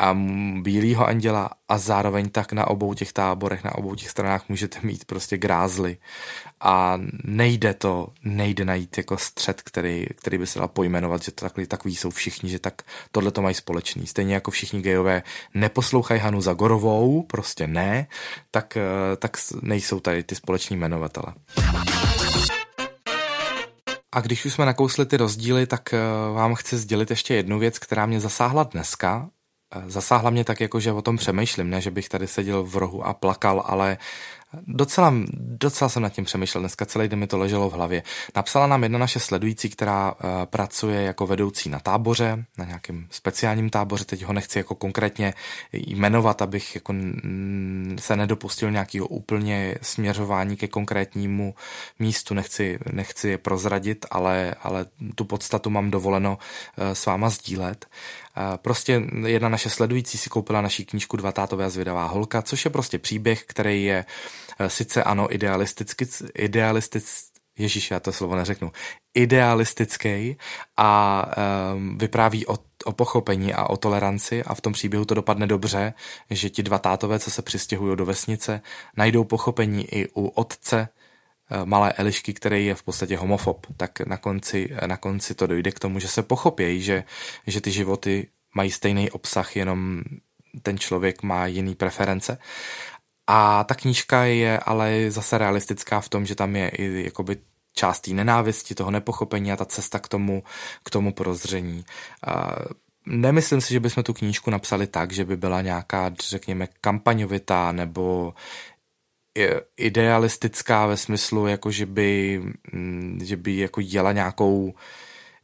a 0.04 0.16
bílýho 0.60 1.06
anděla 1.06 1.50
a 1.68 1.78
zároveň 1.78 2.28
tak 2.28 2.52
na 2.52 2.66
obou 2.66 2.94
těch 2.94 3.12
táborech, 3.12 3.64
na 3.64 3.74
obou 3.74 3.94
těch 3.94 4.10
stranách 4.10 4.48
můžete 4.48 4.78
mít 4.82 5.04
prostě 5.04 5.38
grázly 5.38 5.96
a 6.60 6.98
nejde 7.24 7.74
to, 7.74 8.08
nejde 8.24 8.64
najít 8.64 8.98
jako 8.98 9.18
střed, 9.18 9.62
který, 9.62 10.06
který 10.14 10.38
by 10.38 10.46
se 10.46 10.58
dal 10.58 10.68
pojmenovat, 10.68 11.22
že 11.22 11.32
to 11.32 11.44
takový, 11.44 11.66
takový 11.66 11.96
jsou 11.96 12.10
všichni, 12.10 12.50
že 12.50 12.58
tak 12.58 12.82
tohle 13.12 13.30
to 13.30 13.42
mají 13.42 13.54
společný. 13.54 14.06
Stejně 14.06 14.34
jako 14.34 14.50
všichni 14.50 14.82
gejové 14.82 15.22
neposlouchají 15.54 16.20
Hanu 16.20 16.40
Zagorovou, 16.40 17.22
prostě 17.22 17.66
ne, 17.66 18.06
tak, 18.50 18.76
eh, 18.76 19.16
tak 19.16 19.36
nejsou 19.62 20.00
tady 20.00 20.22
ty 20.22 20.34
společní 20.34 20.76
jmenovatele. 20.76 21.34
A 24.12 24.20
když 24.20 24.44
už 24.44 24.52
jsme 24.52 24.66
nakousli 24.66 25.06
ty 25.06 25.16
rozdíly, 25.16 25.66
tak 25.66 25.94
eh, 25.94 25.98
vám 26.34 26.54
chci 26.54 26.78
sdělit 26.78 27.10
ještě 27.10 27.34
jednu 27.34 27.58
věc, 27.58 27.78
která 27.78 28.06
mě 28.06 28.20
zasáhla 28.20 28.62
dneska 28.62 29.30
zasáhla 29.86 30.30
mě 30.30 30.44
tak, 30.44 30.60
jako 30.60 30.80
že 30.80 30.92
o 30.92 31.02
tom 31.02 31.16
přemýšlím, 31.16 31.70
ne, 31.70 31.80
že 31.80 31.90
bych 31.90 32.08
tady 32.08 32.26
seděl 32.26 32.64
v 32.64 32.76
rohu 32.76 33.06
a 33.06 33.14
plakal, 33.14 33.62
ale 33.66 33.98
Docela, 34.66 35.14
docela 35.38 35.88
jsem 35.88 36.02
nad 36.02 36.08
tím 36.08 36.24
přemýšlel, 36.24 36.62
dneska 36.62 36.86
celý 36.86 37.08
den 37.08 37.18
mi 37.18 37.26
to 37.26 37.38
leželo 37.38 37.70
v 37.70 37.72
hlavě. 37.72 38.02
Napsala 38.36 38.66
nám 38.66 38.82
jedna 38.82 38.98
naše 38.98 39.20
sledující, 39.20 39.70
která 39.70 40.12
uh, 40.12 40.18
pracuje 40.44 41.02
jako 41.02 41.26
vedoucí 41.26 41.68
na 41.68 41.78
táboře, 41.78 42.44
na 42.58 42.64
nějakém 42.64 43.06
speciálním 43.10 43.70
táboře, 43.70 44.04
teď 44.04 44.24
ho 44.24 44.32
nechci 44.32 44.58
jako 44.58 44.74
konkrétně 44.74 45.34
jmenovat, 45.72 46.42
abych 46.42 46.74
jako 46.74 46.94
se 47.98 48.16
nedopustil 48.16 48.70
nějakého 48.70 49.06
úplně 49.06 49.74
směřování 49.82 50.56
ke 50.56 50.68
konkrétnímu 50.68 51.54
místu, 51.98 52.34
nechci, 52.34 52.78
nechci 52.92 53.28
je 53.28 53.38
prozradit, 53.38 54.06
ale, 54.10 54.54
ale 54.62 54.86
tu 55.14 55.24
podstatu 55.24 55.70
mám 55.70 55.90
dovoleno 55.90 56.38
uh, 56.38 56.84
s 56.92 57.06
váma 57.06 57.30
sdílet. 57.30 57.86
Prostě 58.56 59.02
jedna 59.26 59.48
naše 59.48 59.70
sledující 59.70 60.18
si 60.18 60.30
koupila 60.30 60.60
naší 60.60 60.84
knížku 60.84 61.16
Dva 61.16 61.32
tátové 61.32 61.64
a 61.64 61.70
zvědavá 61.70 62.06
holka, 62.06 62.42
což 62.42 62.64
je 62.64 62.70
prostě 62.70 62.98
příběh, 62.98 63.44
který 63.44 63.84
je 63.84 64.04
Eh, 64.58 64.70
sice 64.70 65.02
ano, 65.02 65.34
idealisticky, 65.34 66.06
idealistic, 66.34 67.24
Ježíš, 67.58 67.90
já 67.90 68.00
to 68.00 68.12
slovo 68.12 68.36
neřeknu, 68.36 68.72
idealistický 69.14 70.36
a 70.76 71.24
um, 71.74 71.98
vypráví 71.98 72.46
o, 72.46 72.56
o 72.84 72.92
pochopení 72.92 73.54
a 73.54 73.70
o 73.70 73.76
toleranci 73.76 74.42
a 74.44 74.54
v 74.54 74.60
tom 74.60 74.72
příběhu 74.72 75.04
to 75.04 75.14
dopadne 75.14 75.46
dobře, 75.46 75.94
že 76.30 76.50
ti 76.50 76.62
dva 76.62 76.78
tátové, 76.78 77.18
co 77.18 77.30
se 77.30 77.42
přistěhují 77.42 77.96
do 77.96 78.06
vesnice, 78.06 78.60
najdou 78.96 79.24
pochopení 79.24 79.94
i 79.94 80.08
u 80.14 80.26
otce 80.26 80.88
malé 81.64 81.92
Elišky, 81.92 82.34
který 82.34 82.66
je 82.66 82.74
v 82.74 82.82
podstatě 82.82 83.16
homofob, 83.16 83.66
tak 83.76 84.00
na 84.00 84.16
konci, 84.16 84.70
na 84.86 84.96
konci 84.96 85.34
to 85.34 85.46
dojde 85.46 85.72
k 85.72 85.78
tomu, 85.78 85.98
že 85.98 86.08
se 86.08 86.22
pochopějí, 86.22 86.82
že, 86.82 87.04
že 87.46 87.60
ty 87.60 87.70
životy 87.70 88.28
mají 88.54 88.70
stejný 88.70 89.10
obsah, 89.10 89.56
jenom 89.56 90.02
ten 90.62 90.78
člověk 90.78 91.22
má 91.22 91.46
jiný 91.46 91.74
preference. 91.74 92.38
A 93.26 93.64
ta 93.64 93.74
knížka 93.74 94.24
je 94.24 94.58
ale 94.58 95.10
zase 95.10 95.38
realistická 95.38 96.00
v 96.00 96.08
tom, 96.08 96.26
že 96.26 96.34
tam 96.34 96.56
je 96.56 96.68
i 96.68 97.04
jakoby 97.04 97.36
část 97.74 98.06
nenávisti, 98.06 98.74
toho 98.74 98.90
nepochopení 98.90 99.52
a 99.52 99.56
ta 99.56 99.64
cesta 99.64 99.98
k 99.98 100.08
tomu, 100.08 100.42
k 100.84 100.90
tomu 100.90 101.12
prozření. 101.12 101.84
Nemyslím 103.06 103.60
si, 103.60 103.72
že 103.72 103.80
bychom 103.80 104.02
tu 104.02 104.12
knížku 104.12 104.50
napsali 104.50 104.86
tak, 104.86 105.12
že 105.12 105.24
by 105.24 105.36
byla 105.36 105.60
nějaká, 105.60 106.12
řekněme, 106.28 106.68
kampaňovitá 106.80 107.72
nebo 107.72 108.34
idealistická 109.76 110.86
ve 110.86 110.96
smyslu, 110.96 111.46
jako 111.46 111.70
že 111.70 111.86
by, 111.86 112.40
mm, 112.72 113.20
že 113.22 113.36
by 113.36 113.56
jako 113.56 113.80
jela 113.80 114.12
nějakou 114.12 114.74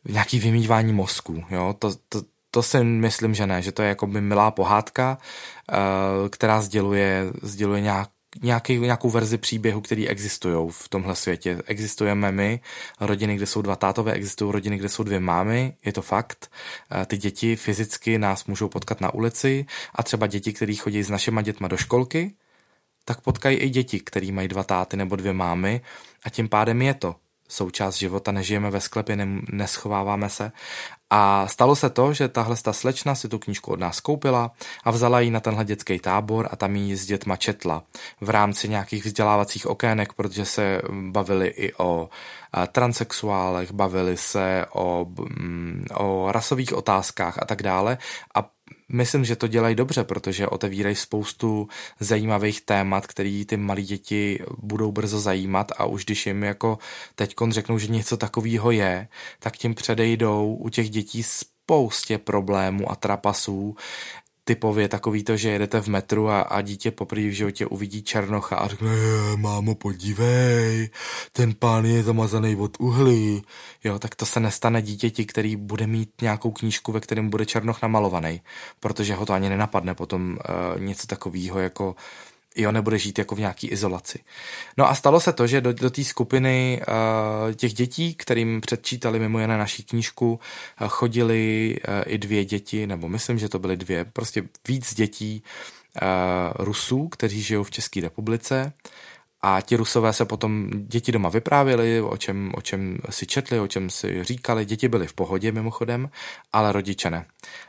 nějaký 0.09 0.39
vymývání 0.39 0.93
mozku. 0.93 1.45
Jo? 1.51 1.75
To, 1.79 1.95
to, 2.09 2.23
to 2.51 2.63
si 2.63 2.85
myslím, 2.85 3.35
že 3.35 3.47
ne, 3.47 3.63
že 3.63 3.73
to 3.73 3.83
je 3.83 3.89
jako 3.89 4.07
by 4.07 4.21
milá 4.21 4.51
pohádka, 4.51 5.19
eh, 5.73 5.75
která 6.29 6.61
sděluje, 6.63 7.25
sděluje 7.43 7.81
nějak, 7.81 8.11
nějaký, 8.43 8.79
nějakou 8.79 9.11
verzi 9.11 9.39
příběhu, 9.39 9.81
který 9.81 10.09
existují 10.09 10.71
v 10.71 10.89
tomhle 10.89 11.17
světě. 11.17 11.63
Existujeme 11.67 12.33
my, 12.33 12.61
rodiny, 13.01 13.37
kde 13.37 13.47
jsou 13.47 13.63
dva 13.63 13.77
tátové, 13.77 14.13
existují 14.13 14.53
rodiny, 14.53 14.79
kde 14.79 14.89
jsou 14.89 15.03
dvě 15.03 15.21
mámy, 15.21 15.75
je 15.85 15.93
to 15.93 16.03
fakt. 16.03 16.51
Eh, 16.93 17.07
ty 17.07 17.17
děti 17.17 17.57
fyzicky 17.57 18.19
nás 18.19 18.45
můžou 18.45 18.69
potkat 18.69 19.01
na 19.01 19.15
ulici 19.15 19.67
a 19.95 20.03
třeba 20.03 20.27
děti, 20.27 20.53
které 20.53 20.75
chodí 20.75 21.03
s 21.03 21.11
našima 21.11 21.43
dětma 21.43 21.69
do 21.69 21.77
školky, 21.77 22.33
tak 23.05 23.21
potkají 23.21 23.57
i 23.57 23.69
děti, 23.69 24.01
které 24.01 24.33
mají 24.33 24.49
dva 24.49 24.65
táty 24.65 24.97
nebo 24.97 25.17
dvě 25.17 25.33
mámy 25.33 25.81
a 26.25 26.31
tím 26.31 26.49
pádem 26.49 26.83
je 26.83 26.95
to 26.95 27.15
součást 27.51 27.97
života, 27.97 28.33
nežijeme 28.33 28.71
ve 28.71 28.81
sklepě, 28.81 29.17
ne, 29.17 29.27
neschováváme 29.53 30.29
se. 30.29 30.53
A 31.11 31.47
stalo 31.47 31.77
se 31.77 31.91
to, 31.91 32.13
že 32.13 32.29
tahle 32.29 32.57
ta 32.63 32.73
slečna 32.73 33.15
si 33.15 33.29
tu 33.29 33.39
knížku 33.39 33.73
od 33.73 33.81
nás 33.81 34.01
koupila 34.01 34.51
a 34.85 34.91
vzala 34.91 35.21
ji 35.21 35.31
na 35.31 35.41
tenhle 35.41 35.65
dětský 35.65 35.99
tábor 35.99 36.49
a 36.51 36.57
tam 36.57 36.77
ji 36.77 36.97
s 36.97 37.07
dětma 37.07 37.37
četla 37.37 37.83
v 38.21 38.31
rámci 38.31 38.69
nějakých 38.69 39.05
vzdělávacích 39.05 39.67
okének, 39.67 40.13
protože 40.13 40.45
se 40.45 40.83
bavili 40.91 41.47
i 41.49 41.75
o 41.75 42.09
transexuálech, 42.73 43.73
bavili 43.73 44.17
se 44.17 44.67
o, 44.73 45.07
mm, 45.41 45.85
o 45.95 46.33
rasových 46.33 46.75
otázkách 46.75 47.39
a 47.43 47.45
tak 47.45 47.63
dále. 47.63 47.99
A 48.35 48.51
Myslím, 48.89 49.25
že 49.25 49.37
to 49.37 49.47
dělají 49.47 49.75
dobře, 49.75 50.05
protože 50.05 50.47
otevírají 50.47 50.97
spoustu 50.97 51.69
zajímavých 52.01 52.61
témat, 52.61 53.07
který 53.07 53.45
ty 53.45 53.57
malí 53.57 53.85
děti 53.85 54.43
budou 54.59 54.93
brzo 54.93 55.21
zajímat 55.21 55.73
a 55.77 55.85
už 55.85 56.05
když 56.05 56.27
jim 56.27 56.43
jako 56.43 56.79
teď 57.15 57.35
řeknou, 57.51 57.79
že 57.79 57.87
něco 57.87 58.17
takového 58.17 58.71
je, 58.71 59.09
tak 59.39 59.57
tím 59.57 59.75
předejdou 59.75 60.55
u 60.55 60.69
těch 60.69 60.91
dětí 60.91 61.23
spoustě 61.23 62.19
problémů 62.19 62.91
a 62.91 62.97
trapasů, 62.97 63.77
typově 64.51 64.89
takový 64.89 65.25
to, 65.25 65.37
že 65.37 65.51
jedete 65.51 65.81
v 65.81 65.89
metru 65.89 66.29
a, 66.29 66.41
a 66.41 66.61
dítě 66.61 66.91
poprvé 66.91 67.23
v 67.23 67.33
životě 67.33 67.67
uvidí 67.67 68.03
černocha 68.03 68.57
a 68.57 68.69
řekne, 68.69 68.91
mámo, 69.37 69.75
podívej, 69.75 70.91
ten 71.33 71.55
pán 71.55 71.85
je 71.85 72.03
zamazaný 72.03 72.57
od 72.57 72.77
uhlí. 72.81 73.43
Jo, 73.85 73.99
tak 73.99 74.15
to 74.15 74.27
se 74.27 74.41
nestane 74.41 74.83
dítěti, 74.83 75.25
který 75.25 75.57
bude 75.57 75.87
mít 75.87 76.11
nějakou 76.23 76.51
knížku, 76.51 76.93
ve 76.93 77.01
kterém 77.01 77.31
bude 77.31 77.47
černoch 77.47 77.83
namalovaný, 77.83 78.41
protože 78.81 79.15
ho 79.15 79.27
to 79.27 79.33
ani 79.33 79.49
nenapadne 79.49 79.95
potom 79.95 80.39
uh, 80.75 80.81
něco 80.81 81.07
takového 81.07 81.59
jako 81.59 81.95
jo, 82.57 82.73
nebude 82.73 82.99
žít 82.99 83.19
jako 83.19 83.35
v 83.35 83.41
nějaký 83.41 83.69
izolaci. 83.69 84.19
No 84.77 84.89
a 84.89 84.95
stalo 84.95 85.21
se 85.21 85.33
to, 85.33 85.47
že 85.47 85.61
do, 85.61 85.73
do 85.73 85.91
té 85.91 86.05
skupiny 86.05 86.83
uh, 86.89 87.55
těch 87.55 87.75
dětí, 87.75 88.15
kterým 88.15 88.61
předčítali 88.61 89.19
mimo 89.19 89.39
jiné 89.39 89.59
naší 89.59 89.83
knížku, 89.83 90.41
uh, 90.81 90.89
chodili 90.89 91.77
uh, 91.89 91.95
i 92.07 92.19
dvě 92.19 92.45
děti, 92.45 92.87
nebo 92.87 93.09
myslím, 93.09 93.39
že 93.39 93.49
to 93.49 93.59
byly 93.59 93.77
dvě, 93.77 94.05
prostě 94.05 94.43
víc 94.69 94.95
dětí 94.95 95.43
uh, 96.03 96.65
Rusů, 96.65 97.09
kteří 97.09 97.43
žijou 97.43 97.63
v 97.63 97.71
České 97.71 98.01
republice. 98.01 98.73
A 99.43 99.61
ti 99.61 99.77
rusové 99.77 100.13
se 100.13 100.25
potom 100.25 100.71
děti 100.75 101.13
doma 101.13 101.29
vyprávěli, 101.29 102.01
o 102.01 102.17
čem, 102.17 102.53
o 102.55 102.61
čem 102.61 102.99
si 103.11 103.27
četli, 103.27 103.61
o 103.61 103.67
čem 103.67 103.91
si 103.91 104.25
říkali. 104.25 104.65
Děti 104.65 104.89
byly 104.89 105.07
v 105.07 105.13
pohodě 105.13 105.53
mimochodem, 105.53 106.11
ale 106.53 106.73
rodiče 106.73 107.11
ne. 107.11 107.27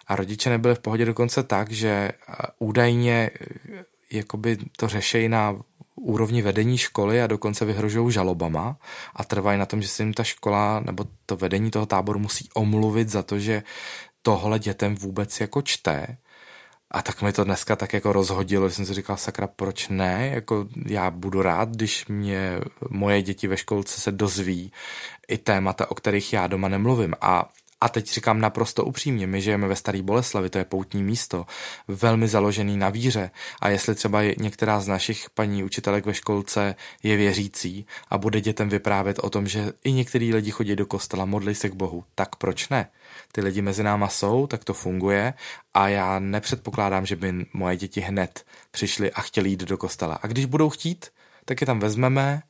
A 0.07 0.15
rodiče 0.15 0.49
nebyli 0.49 0.75
v 0.75 0.79
pohodě 0.79 1.05
dokonce 1.05 1.43
tak, 1.43 1.71
že 1.71 2.11
údajně 2.59 3.29
jakoby 4.11 4.57
to 4.77 4.87
řešejí 4.87 5.29
na 5.29 5.55
úrovni 5.95 6.41
vedení 6.41 6.77
školy 6.77 7.21
a 7.21 7.27
dokonce 7.27 7.65
vyhrožují 7.65 8.11
žalobama 8.11 8.77
a 9.15 9.23
trvají 9.23 9.59
na 9.59 9.65
tom, 9.65 9.81
že 9.81 9.87
se 9.87 10.03
jim 10.03 10.13
ta 10.13 10.23
škola 10.23 10.79
nebo 10.79 11.05
to 11.25 11.35
vedení 11.35 11.71
toho 11.71 11.85
táboru 11.85 12.19
musí 12.19 12.49
omluvit 12.53 13.09
za 13.09 13.23
to, 13.23 13.39
že 13.39 13.63
tohle 14.21 14.59
dětem 14.59 14.95
vůbec 14.95 15.41
jako 15.41 15.61
čte. 15.61 16.17
A 16.91 17.01
tak 17.01 17.21
mi 17.21 17.33
to 17.33 17.43
dneska 17.43 17.75
tak 17.75 17.93
jako 17.93 18.13
rozhodilo, 18.13 18.69
že 18.69 18.75
jsem 18.75 18.85
si 18.85 18.93
říkal, 18.93 19.17
sakra, 19.17 19.47
proč 19.47 19.89
ne? 19.89 20.29
Jako 20.33 20.67
já 20.85 21.11
budu 21.11 21.41
rád, 21.41 21.69
když 21.69 22.05
mě 22.07 22.59
moje 22.89 23.21
děti 23.21 23.47
ve 23.47 23.57
školce 23.57 24.01
se 24.01 24.11
dozví 24.11 24.71
i 25.27 25.37
témata, 25.37 25.91
o 25.91 25.95
kterých 25.95 26.33
já 26.33 26.47
doma 26.47 26.67
nemluvím. 26.67 27.15
A 27.21 27.49
a 27.81 27.89
teď 27.89 28.11
říkám 28.11 28.41
naprosto 28.41 28.85
upřímně, 28.85 29.27
my 29.27 29.41
žijeme 29.41 29.67
ve 29.67 29.75
Starý 29.75 30.01
Boleslavi, 30.01 30.49
to 30.49 30.57
je 30.57 30.65
poutní 30.65 31.03
místo, 31.03 31.45
velmi 31.87 32.27
založený 32.27 32.77
na 32.77 32.89
víře. 32.89 33.31
A 33.61 33.69
jestli 33.69 33.95
třeba 33.95 34.23
některá 34.23 34.79
z 34.79 34.87
našich 34.87 35.29
paní 35.29 35.63
učitelek 35.63 36.05
ve 36.05 36.13
školce 36.13 36.75
je 37.03 37.17
věřící 37.17 37.85
a 38.09 38.17
bude 38.17 38.41
dětem 38.41 38.69
vyprávět 38.69 39.19
o 39.19 39.29
tom, 39.29 39.47
že 39.47 39.73
i 39.83 39.91
některý 39.91 40.33
lidi 40.33 40.51
chodí 40.51 40.75
do 40.75 40.85
kostela, 40.85 41.25
modlí 41.25 41.55
se 41.55 41.69
k 41.69 41.73
Bohu, 41.73 42.03
tak 42.15 42.35
proč 42.35 42.69
ne? 42.69 42.89
Ty 43.31 43.41
lidi 43.41 43.61
mezi 43.61 43.83
náma 43.83 44.07
jsou, 44.07 44.47
tak 44.47 44.63
to 44.63 44.73
funguje 44.73 45.33
a 45.73 45.87
já 45.87 46.19
nepředpokládám, 46.19 47.05
že 47.05 47.15
by 47.15 47.45
moje 47.53 47.77
děti 47.77 48.01
hned 48.01 48.45
přišly 48.71 49.11
a 49.11 49.21
chtěli 49.21 49.49
jít 49.49 49.63
do 49.63 49.77
kostela. 49.77 50.19
A 50.21 50.27
když 50.27 50.45
budou 50.45 50.69
chtít, 50.69 51.05
tak 51.45 51.61
je 51.61 51.67
tam 51.67 51.79
vezmeme, 51.79 52.41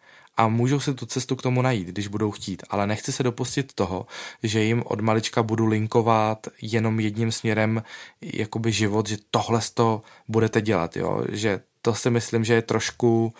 a 0.42 0.48
můžou 0.48 0.80
si 0.80 0.94
tu 0.94 1.06
cestu 1.06 1.36
k 1.36 1.42
tomu 1.42 1.62
najít, 1.62 1.88
když 1.88 2.08
budou 2.08 2.32
chtít, 2.32 2.64
ale 2.70 2.88
nechci 2.88 3.12
se 3.12 3.24
dopustit 3.24 3.74
toho, 3.74 4.06
že 4.44 4.64
jim 4.64 4.84
od 4.86 5.02
malička 5.02 5.44
budu 5.44 5.66
linkovat 5.66 6.48
jenom 6.62 7.00
jedním 7.00 7.32
směrem 7.32 7.84
jakoby 8.22 8.72
život, 8.72 9.10
že 9.10 9.18
tohle 9.32 9.62
to 9.74 10.02
budete 10.28 10.62
dělat, 10.62 10.98
jo? 10.98 11.24
že 11.30 11.62
to 11.82 11.96
si 11.96 12.10
myslím, 12.10 12.44
že 12.44 12.54
je 12.54 12.62
trošku 12.62 13.34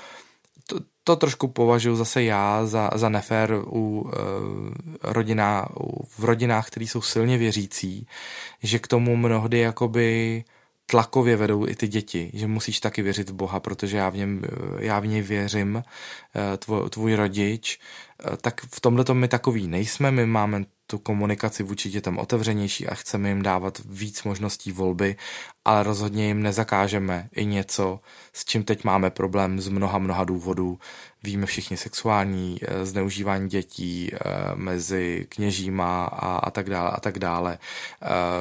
to, 0.68 0.80
to 1.04 1.16
trošku 1.16 1.48
považuji 1.48 1.96
zase 1.96 2.24
já 2.24 2.66
za, 2.66 2.90
za 2.96 3.10
nefér 3.10 3.62
u, 3.66 4.02
uh, 4.02 4.12
rodina, 5.04 5.68
u, 5.80 6.06
v 6.06 6.24
rodinách, 6.24 6.68
které 6.68 6.86
jsou 6.86 7.02
silně 7.02 7.38
věřící, 7.38 8.08
že 8.64 8.80
k 8.80 8.88
tomu 8.88 9.16
mnohdy 9.16 9.60
jakoby 9.60 10.44
tlakově 10.92 11.38
vedou 11.38 11.68
i 11.68 11.76
ty 11.76 11.88
děti, 11.88 12.32
že 12.34 12.48
musíš 12.48 12.80
taky 12.80 13.02
věřit 13.02 13.30
v 13.30 13.34
Boha, 13.34 13.60
protože 13.60 13.98
já 13.98 14.10
v, 14.10 14.18
něm, 14.18 14.42
já 14.80 15.00
v 15.00 15.08
něj 15.08 15.22
věřím, 15.22 15.84
eh, 15.84 16.58
tvoj, 16.58 16.90
tvůj 16.90 17.16
rodič, 17.16 17.80
eh, 17.80 18.38
tak 18.38 18.62
v 18.62 18.82
tomhle 18.82 19.06
my 19.14 19.28
takový 19.28 19.68
nejsme, 19.68 20.12
my 20.12 20.26
máme 20.26 20.64
tu 20.92 20.98
komunikaci 21.00 21.64
vůči 21.64 21.90
dětem 21.90 22.18
otevřenější 22.18 22.88
a 22.88 22.96
chceme 22.96 23.30
jim 23.30 23.42
dávat 23.42 23.82
víc 23.86 24.24
možností 24.24 24.72
volby, 24.72 25.16
ale 25.66 25.84
rozhodně 25.84 26.28
jim 26.28 26.44
nezakážeme 26.44 27.30
i 27.36 27.46
něco, 27.46 28.00
s 28.34 28.46
čím 28.46 28.64
teď 28.64 28.84
máme 28.84 29.10
problém 29.10 29.60
z 29.60 29.68
mnoha, 29.68 29.98
mnoha 29.98 30.24
důvodů. 30.24 30.80
Víme 31.24 31.46
všichni 31.46 31.78
sexuální 31.78 32.58
eh, 32.62 32.86
zneužívání 32.86 33.50
dětí 33.50 34.12
mezi 34.56 35.26
kněžíma 35.30 36.06
a, 36.06 36.38
a 36.38 36.52
tak 36.52 36.70
dále 36.70 36.90
a 36.92 37.00
tak 37.00 37.20
dále. 37.20 37.58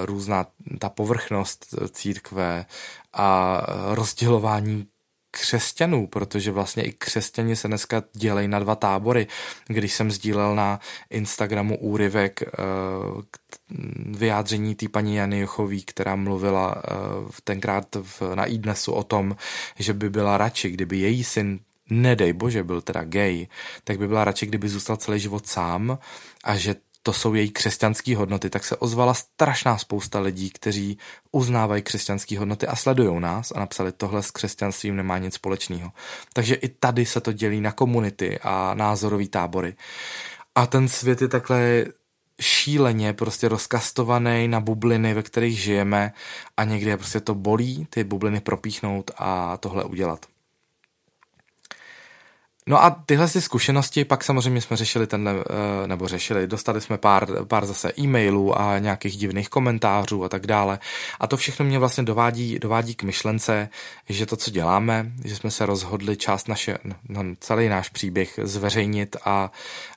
Různá 0.04 0.46
ta 0.78 0.88
povrchnost 0.88 1.74
církve 1.90 2.66
a 3.12 3.60
rozdělování 3.94 4.86
křesťanů, 5.30 6.06
protože 6.06 6.52
vlastně 6.52 6.82
i 6.82 6.92
křesťani 6.92 7.56
se 7.56 7.68
dneska 7.68 8.02
dělají 8.12 8.48
na 8.48 8.58
dva 8.58 8.74
tábory. 8.74 9.26
Když 9.66 9.92
jsem 9.92 10.10
sdílel 10.10 10.54
na 10.54 10.80
Instagramu 11.10 11.78
úryvek 11.78 12.42
uh, 12.42 13.22
vyjádření 14.18 14.74
té 14.74 14.88
paní 14.88 15.16
Jany 15.16 15.38
Jochový, 15.38 15.82
která 15.82 16.16
mluvila 16.16 16.76
uh, 16.76 17.30
tenkrát 17.44 17.96
na 18.34 18.44
iDnesu 18.44 18.92
o 18.92 19.02
tom, 19.02 19.36
že 19.78 19.92
by 19.92 20.10
byla 20.10 20.38
radši, 20.38 20.70
kdyby 20.70 20.98
její 20.98 21.24
syn 21.24 21.60
nedej 21.90 22.32
bože, 22.32 22.64
byl 22.64 22.80
teda 22.80 23.04
gay, 23.04 23.46
tak 23.84 23.98
by 23.98 24.08
byla 24.08 24.24
radši, 24.24 24.46
kdyby 24.46 24.68
zůstal 24.68 24.96
celý 24.96 25.20
život 25.20 25.46
sám 25.46 25.98
a 26.44 26.56
že 26.56 26.74
to 27.02 27.12
jsou 27.12 27.34
její 27.34 27.50
křesťanské 27.50 28.16
hodnoty, 28.16 28.50
tak 28.50 28.64
se 28.64 28.76
ozvala 28.76 29.14
strašná 29.14 29.78
spousta 29.78 30.20
lidí, 30.20 30.50
kteří 30.50 30.98
uznávají 31.32 31.82
křesťanské 31.82 32.38
hodnoty 32.38 32.66
a 32.66 32.76
sledují 32.76 33.20
nás 33.20 33.52
a 33.52 33.60
napsali, 33.60 33.92
tohle 33.92 34.22
s 34.22 34.30
křesťanstvím 34.30 34.96
nemá 34.96 35.18
nic 35.18 35.34
společného. 35.34 35.92
Takže 36.32 36.54
i 36.54 36.68
tady 36.68 37.06
se 37.06 37.20
to 37.20 37.32
dělí 37.32 37.60
na 37.60 37.72
komunity 37.72 38.38
a 38.42 38.74
názorové 38.74 39.26
tábory. 39.26 39.74
A 40.54 40.66
ten 40.66 40.88
svět 40.88 41.22
je 41.22 41.28
takhle 41.28 41.84
šíleně 42.40 43.12
prostě 43.12 43.48
rozkastovaný 43.48 44.48
na 44.48 44.60
bubliny, 44.60 45.14
ve 45.14 45.22
kterých 45.22 45.60
žijeme 45.60 46.12
a 46.56 46.64
někdy 46.64 46.90
je 46.90 46.96
prostě 46.96 47.20
to 47.20 47.34
bolí 47.34 47.86
ty 47.90 48.04
bubliny 48.04 48.40
propíchnout 48.40 49.10
a 49.18 49.56
tohle 49.56 49.84
udělat. 49.84 50.26
No 52.66 52.84
a 52.84 52.90
tyhle 53.06 53.28
si 53.28 53.40
zkušenosti, 53.40 54.04
pak 54.04 54.24
samozřejmě 54.24 54.60
jsme 54.60 54.76
řešili 54.76 55.06
tenhle, 55.06 55.32
eh, 55.32 55.86
nebo 55.86 56.08
řešili, 56.08 56.46
dostali 56.46 56.80
jsme 56.80 56.98
pár, 56.98 57.44
pár 57.44 57.66
zase 57.66 57.92
e-mailů 57.98 58.60
a 58.60 58.78
nějakých 58.78 59.16
divných 59.16 59.48
komentářů 59.48 60.24
a 60.24 60.28
tak 60.28 60.46
dále. 60.46 60.78
A 61.20 61.26
to 61.26 61.36
všechno 61.36 61.64
mě 61.64 61.78
vlastně 61.78 62.04
dovádí, 62.04 62.58
dovádí 62.58 62.94
k 62.94 63.02
myšlence, 63.02 63.68
že 64.08 64.26
to, 64.26 64.36
co 64.36 64.50
děláme, 64.50 65.12
že 65.24 65.36
jsme 65.36 65.50
se 65.50 65.66
rozhodli 65.66 66.16
část 66.16 66.48
naše, 66.48 66.78
no, 67.08 67.24
celý 67.40 67.68
náš 67.68 67.88
příběh 67.88 68.40
zveřejnit 68.42 69.16
a, 69.24 69.50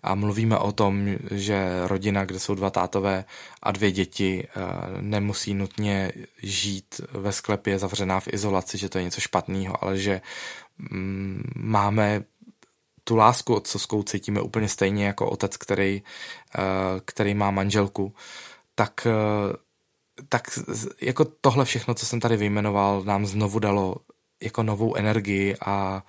a 0.03 0.15
mluvíme 0.15 0.57
o 0.57 0.71
tom, 0.71 1.07
že 1.31 1.87
rodina, 1.87 2.25
kde 2.25 2.39
jsou 2.39 2.55
dva 2.55 2.69
tátové 2.69 3.25
a 3.63 3.71
dvě 3.71 3.91
děti, 3.91 4.47
eh, 4.47 4.61
nemusí 5.01 5.53
nutně 5.53 6.11
žít 6.43 7.01
ve 7.11 7.31
sklepě 7.31 7.79
zavřená 7.79 8.19
v 8.19 8.27
izolaci, 8.33 8.77
že 8.77 8.89
to 8.89 8.97
je 8.97 9.03
něco 9.03 9.21
špatného, 9.21 9.83
ale 9.83 9.97
že 9.97 10.21
mm, 10.77 11.43
máme 11.55 12.23
tu 13.03 13.15
lásku 13.15 13.55
otcovskou 13.55 14.03
cítíme 14.03 14.41
úplně 14.41 14.67
stejně 14.67 15.05
jako 15.05 15.29
otec, 15.29 15.57
který, 15.57 16.03
eh, 16.57 16.61
který 17.05 17.33
má 17.33 17.51
manželku, 17.51 18.13
tak, 18.75 19.07
eh, 19.07 19.55
tak 20.29 20.59
jako 21.01 21.25
tohle 21.25 21.65
všechno, 21.65 21.93
co 21.93 22.05
jsem 22.05 22.19
tady 22.19 22.37
vyjmenoval, 22.37 23.03
nám 23.03 23.25
znovu 23.25 23.59
dalo 23.59 23.95
jako 24.43 24.63
novou 24.63 24.95
energii 24.95 25.55
a 25.65 26.03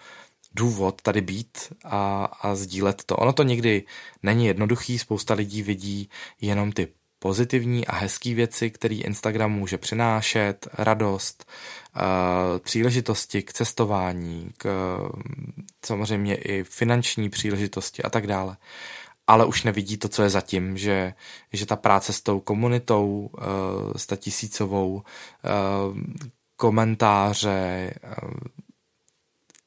důvod 0.55 1.03
tady 1.03 1.21
být 1.21 1.73
a, 1.85 2.25
a 2.25 2.55
sdílet 2.55 3.03
to. 3.05 3.17
Ono 3.17 3.33
to 3.33 3.43
někdy 3.43 3.83
není 4.23 4.47
jednoduchý, 4.47 4.99
spousta 4.99 5.35
lidí 5.35 5.63
vidí 5.63 6.11
jenom 6.41 6.73
ty 6.73 6.89
pozitivní 7.25 7.87
a 7.87 7.95
hezké 7.95 8.35
věci, 8.35 8.71
které 8.71 8.95
Instagram 8.95 9.53
může 9.53 9.79
přinášet, 9.79 10.69
radost, 10.79 11.45
eh, 11.97 12.59
příležitosti 12.59 13.43
k 13.43 13.53
cestování, 13.53 14.53
k 14.59 14.69
samozřejmě 15.87 16.35
i 16.37 16.65
finanční 16.65 17.31
příležitosti 17.31 18.03
a 18.03 18.11
tak 18.11 18.27
dále. 18.27 18.57
Ale 19.27 19.47
už 19.47 19.63
nevidí 19.63 19.97
to, 19.97 20.09
co 20.09 20.23
je 20.23 20.31
zatím, 20.31 20.79
že, 20.79 21.15
že 21.53 21.67
ta 21.67 21.77
práce 21.77 22.13
s 22.13 22.21
tou 22.21 22.41
komunitou, 22.41 23.31
uh, 23.33 23.93
s 23.97 24.17
tisícovou, 24.17 24.95
uh, 24.95 25.03
komentáře, 26.57 27.95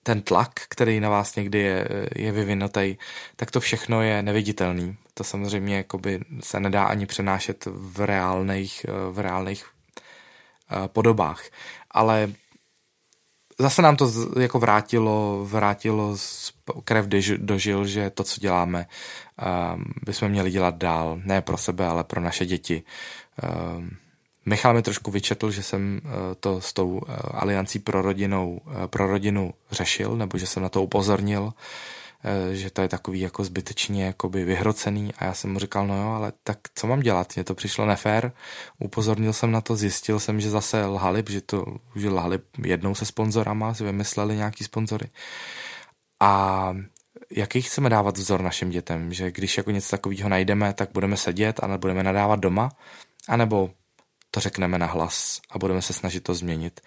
ten 0.03 0.21
tlak, 0.21 0.51
který 0.69 0.99
na 0.99 1.09
vás 1.09 1.35
někdy 1.35 1.59
je, 1.59 1.87
je 2.15 2.31
vyvinutý, 2.31 2.97
tak 3.35 3.51
to 3.51 3.59
všechno 3.59 4.01
je 4.01 4.23
neviditelný. 4.23 4.97
To 5.17 5.23
samozřejmě 5.23 5.77
jakoby 5.77 6.19
se 6.39 6.59
nedá 6.59 6.83
ani 6.83 7.05
přenášet 7.05 7.67
v 7.71 8.05
reálných, 8.05 8.85
v 9.11 9.19
reálných 9.19 9.65
podobách. 10.87 11.43
Ale 11.91 12.29
zase 13.59 13.81
nám 13.81 13.95
to 13.95 14.11
jako 14.39 14.59
vrátilo, 14.59 15.45
vrátilo 15.45 16.15
krev 16.83 17.05
dožil, 17.37 17.85
že 17.85 18.09
to, 18.09 18.23
co 18.23 18.41
děláme, 18.41 18.85
um, 19.75 19.83
bychom 20.05 20.29
měli 20.29 20.51
dělat 20.51 20.75
dál. 20.75 21.19
Ne 21.23 21.41
pro 21.41 21.57
sebe, 21.57 21.87
ale 21.87 22.03
pro 22.03 22.21
naše 22.21 22.45
děti. 22.45 22.83
Um, 23.77 23.89
Michal 24.45 24.73
mi 24.73 24.81
trošku 24.81 25.11
vyčetl, 25.11 25.51
že 25.51 25.63
jsem 25.63 26.01
uh, 26.03 26.11
to 26.39 26.61
s 26.61 26.73
tou 26.73 27.01
aliancí 27.33 27.79
pro, 27.79 28.01
rodinou, 28.01 28.61
pro 28.87 29.07
rodinu 29.07 29.53
řešil, 29.71 30.15
nebo 30.15 30.37
že 30.37 30.47
jsem 30.47 30.63
na 30.63 30.69
to 30.69 30.83
upozornil. 30.83 31.53
Eh, 31.53 31.96
že 32.51 32.69
to 32.69 32.81
je 32.81 32.87
takový 32.87 33.19
jako 33.19 33.43
zbytečně 33.43 34.05
jakoby 34.05 34.43
vyhrocený 34.43 35.13
a 35.17 35.25
já 35.25 35.33
jsem 35.33 35.53
mu 35.53 35.59
říkal, 35.59 35.87
no 35.87 36.01
jo, 36.01 36.07
ale 36.07 36.33
tak 36.43 36.59
co 36.75 36.87
mám 36.87 36.99
dělat, 36.99 37.35
mně 37.35 37.43
to 37.43 37.55
přišlo 37.55 37.85
nefér, 37.85 38.31
upozornil 38.79 39.33
jsem 39.33 39.51
na 39.51 39.61
to, 39.61 39.75
zjistil 39.75 40.19
jsem, 40.19 40.41
že 40.41 40.49
zase 40.49 40.85
lhali, 40.85 41.23
že 41.29 41.41
to 41.41 41.65
už 41.95 42.03
lhali 42.03 42.39
jednou 42.63 42.95
se 42.95 43.05
sponzorama, 43.05 43.73
si 43.73 43.83
vymysleli 43.83 44.35
nějaký 44.35 44.63
sponzory. 44.63 45.09
A 46.19 46.73
jaký 47.31 47.61
chceme 47.61 47.89
dávat 47.89 48.17
vzor 48.17 48.41
našim 48.41 48.69
dětem, 48.69 49.13
že 49.13 49.31
když 49.31 49.57
jako 49.57 49.71
něco 49.71 49.89
takového 49.89 50.29
najdeme, 50.29 50.73
tak 50.73 50.89
budeme 50.93 51.17
sedět 51.17 51.59
a 51.63 51.77
budeme 51.77 52.03
nadávat 52.03 52.39
doma, 52.39 52.71
anebo 53.27 53.69
to 54.31 54.39
řekneme 54.39 54.77
na 54.77 54.85
hlas 54.85 55.41
a 55.51 55.59
budeme 55.59 55.81
se 55.81 55.93
snažit 55.93 56.23
to 56.23 56.33
změnit. 56.33 56.81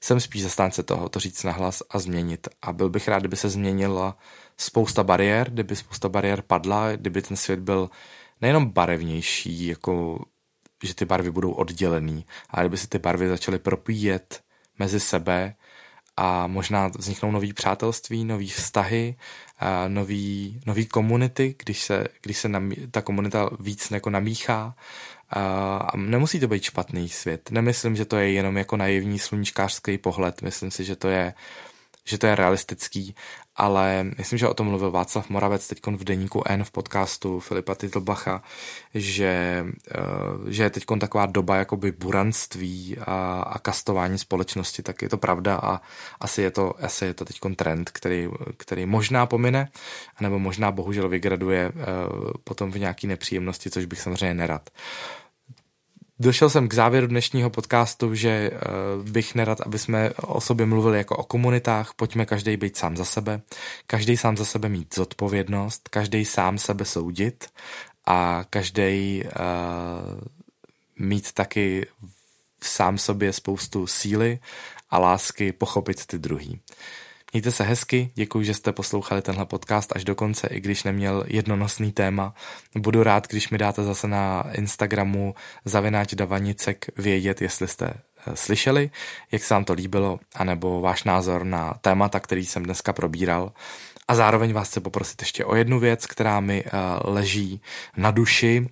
Jsem 0.00 0.20
spíš 0.20 0.42
zastánce 0.42 0.82
toho, 0.82 1.08
to 1.08 1.20
říct 1.20 1.42
na 1.44 1.52
hlas 1.52 1.82
a 1.90 1.98
změnit. 1.98 2.48
A 2.62 2.72
byl 2.72 2.90
bych 2.90 3.08
rád, 3.08 3.18
kdyby 3.18 3.36
se 3.36 3.48
změnila 3.48 4.16
spousta 4.60 5.04
bariér, 5.04 5.50
kdyby 5.50 5.76
spousta 5.76 6.08
bariér 6.08 6.42
padla, 6.42 6.96
kdyby 6.96 7.22
ten 7.22 7.36
svět 7.36 7.60
byl 7.60 7.90
nejenom 8.40 8.70
barevnější, 8.70 9.66
jako 9.66 10.24
že 10.84 10.94
ty 10.94 11.04
barvy 11.04 11.30
budou 11.30 11.50
oddělený, 11.50 12.26
ale 12.50 12.64
kdyby 12.64 12.76
se 12.76 12.88
ty 12.88 12.98
barvy 12.98 13.28
začaly 13.28 13.58
propíjet 13.58 14.40
mezi 14.78 15.00
sebe 15.00 15.54
a 16.16 16.46
možná 16.46 16.86
vzniknou 16.86 17.30
nový 17.30 17.52
přátelství, 17.52 18.24
nový 18.24 18.48
vztahy, 18.48 19.16
nový, 19.88 20.60
nový 20.66 20.86
komunity, 20.86 21.54
když 21.64 21.82
se, 21.82 22.04
když 22.22 22.38
se 22.38 22.48
namí, 22.48 22.76
ta 22.90 23.02
komunita 23.02 23.50
víc 23.60 23.90
jako 23.90 24.10
namíchá. 24.10 24.74
A 25.30 25.96
nemusí 25.96 26.40
to 26.40 26.48
být 26.48 26.62
špatný 26.62 27.08
svět. 27.08 27.50
Nemyslím, 27.50 27.96
že 27.96 28.04
to 28.04 28.16
je 28.16 28.32
jenom 28.32 28.56
jako 28.56 28.76
naivní 28.76 29.18
sluníčkářský 29.18 29.98
pohled. 29.98 30.42
Myslím 30.42 30.70
si, 30.70 30.84
že 30.84 30.96
to 30.96 31.08
je 31.08 31.34
že 32.04 32.18
to 32.18 32.26
je 32.26 32.34
realistický, 32.34 33.14
ale 33.58 34.04
myslím, 34.18 34.38
že 34.38 34.48
o 34.48 34.54
tom 34.54 34.66
mluvil 34.66 34.90
Václav 34.90 35.28
Moravec 35.28 35.68
teď 35.68 35.80
v 35.86 36.04
deníku 36.04 36.42
N 36.46 36.64
v 36.64 36.70
podcastu 36.70 37.40
Filipa 37.40 37.74
Titlbacha, 37.74 38.42
že, 38.94 39.64
eh, 39.94 40.00
že 40.46 40.62
je 40.62 40.70
teď 40.70 40.84
taková 41.00 41.26
doba 41.26 41.56
jakoby 41.56 41.92
buranství 41.92 42.98
a, 42.98 43.42
a 43.42 43.58
kastování 43.58 44.18
společnosti, 44.18 44.82
tak 44.82 45.02
je 45.02 45.08
to 45.08 45.18
pravda 45.18 45.56
a 45.56 45.80
asi 46.20 46.42
je 46.42 46.50
to, 46.50 46.84
asi 46.84 47.04
je 47.04 47.14
to 47.14 47.24
teď 47.24 47.40
trend, 47.56 47.90
který, 47.90 48.28
který 48.56 48.86
možná 48.86 49.26
pomine, 49.26 49.68
nebo 50.20 50.38
možná 50.38 50.70
bohužel 50.70 51.08
vygraduje 51.08 51.72
eh, 51.74 51.82
potom 52.44 52.70
v 52.70 52.78
nějaký 52.78 53.06
nepříjemnosti, 53.06 53.70
což 53.70 53.84
bych 53.84 54.00
samozřejmě 54.00 54.34
nerad. 54.34 54.70
Došel 56.20 56.50
jsem 56.50 56.68
k 56.68 56.74
závěru 56.74 57.06
dnešního 57.06 57.50
podcastu, 57.50 58.14
že 58.14 58.50
uh, 58.50 59.08
bych 59.08 59.34
nerad, 59.34 59.60
aby 59.60 59.78
jsme 59.78 60.10
o 60.10 60.40
sobě 60.40 60.66
mluvili 60.66 60.98
jako 60.98 61.16
o 61.16 61.24
komunitách. 61.24 61.94
Pojďme 61.96 62.26
každý 62.26 62.56
být 62.56 62.76
sám 62.76 62.96
za 62.96 63.04
sebe, 63.04 63.40
každý 63.86 64.16
sám 64.16 64.36
za 64.36 64.44
sebe 64.44 64.68
mít 64.68 64.94
zodpovědnost, 64.94 65.88
každý 65.88 66.24
sám 66.24 66.58
sebe 66.58 66.84
soudit 66.84 67.46
a 68.06 68.44
každý 68.50 69.22
uh, 69.24 70.20
mít 70.98 71.32
taky 71.32 71.86
v 72.60 72.68
sám 72.68 72.98
sobě 72.98 73.32
spoustu 73.32 73.86
síly 73.86 74.38
a 74.90 74.98
lásky 74.98 75.52
pochopit 75.52 76.06
ty 76.06 76.18
druhý. 76.18 76.60
Mějte 77.32 77.50
se 77.50 77.64
hezky, 77.64 78.10
děkuji, 78.14 78.44
že 78.44 78.54
jste 78.54 78.72
poslouchali 78.72 79.22
tenhle 79.22 79.46
podcast 79.46 79.96
až 79.96 80.04
do 80.04 80.14
konce, 80.14 80.46
i 80.46 80.60
když 80.60 80.82
neměl 80.82 81.24
jednonosný 81.26 81.92
téma. 81.92 82.34
Budu 82.76 83.02
rád, 83.02 83.28
když 83.28 83.50
mi 83.50 83.58
dáte 83.58 83.84
zase 83.84 84.08
na 84.08 84.44
Instagramu 84.52 85.34
zavináč 85.64 86.14
davanicek 86.14 86.86
vědět, 86.96 87.42
jestli 87.42 87.68
jste 87.68 87.86
eh, 87.86 88.36
slyšeli, 88.36 88.90
jak 89.32 89.42
se 89.42 89.54
vám 89.54 89.64
to 89.64 89.72
líbilo, 89.72 90.20
anebo 90.34 90.80
váš 90.80 91.04
názor 91.04 91.44
na 91.44 91.74
témata, 91.80 92.20
který 92.20 92.46
jsem 92.46 92.62
dneska 92.62 92.92
probíral. 92.92 93.52
A 94.08 94.14
zároveň 94.14 94.52
vás 94.52 94.68
chci 94.68 94.80
poprosit 94.80 95.22
ještě 95.22 95.44
o 95.44 95.54
jednu 95.54 95.78
věc, 95.78 96.06
která 96.06 96.40
mi 96.40 96.64
eh, 96.66 96.70
leží 97.04 97.60
na 97.96 98.10
duši 98.10 98.68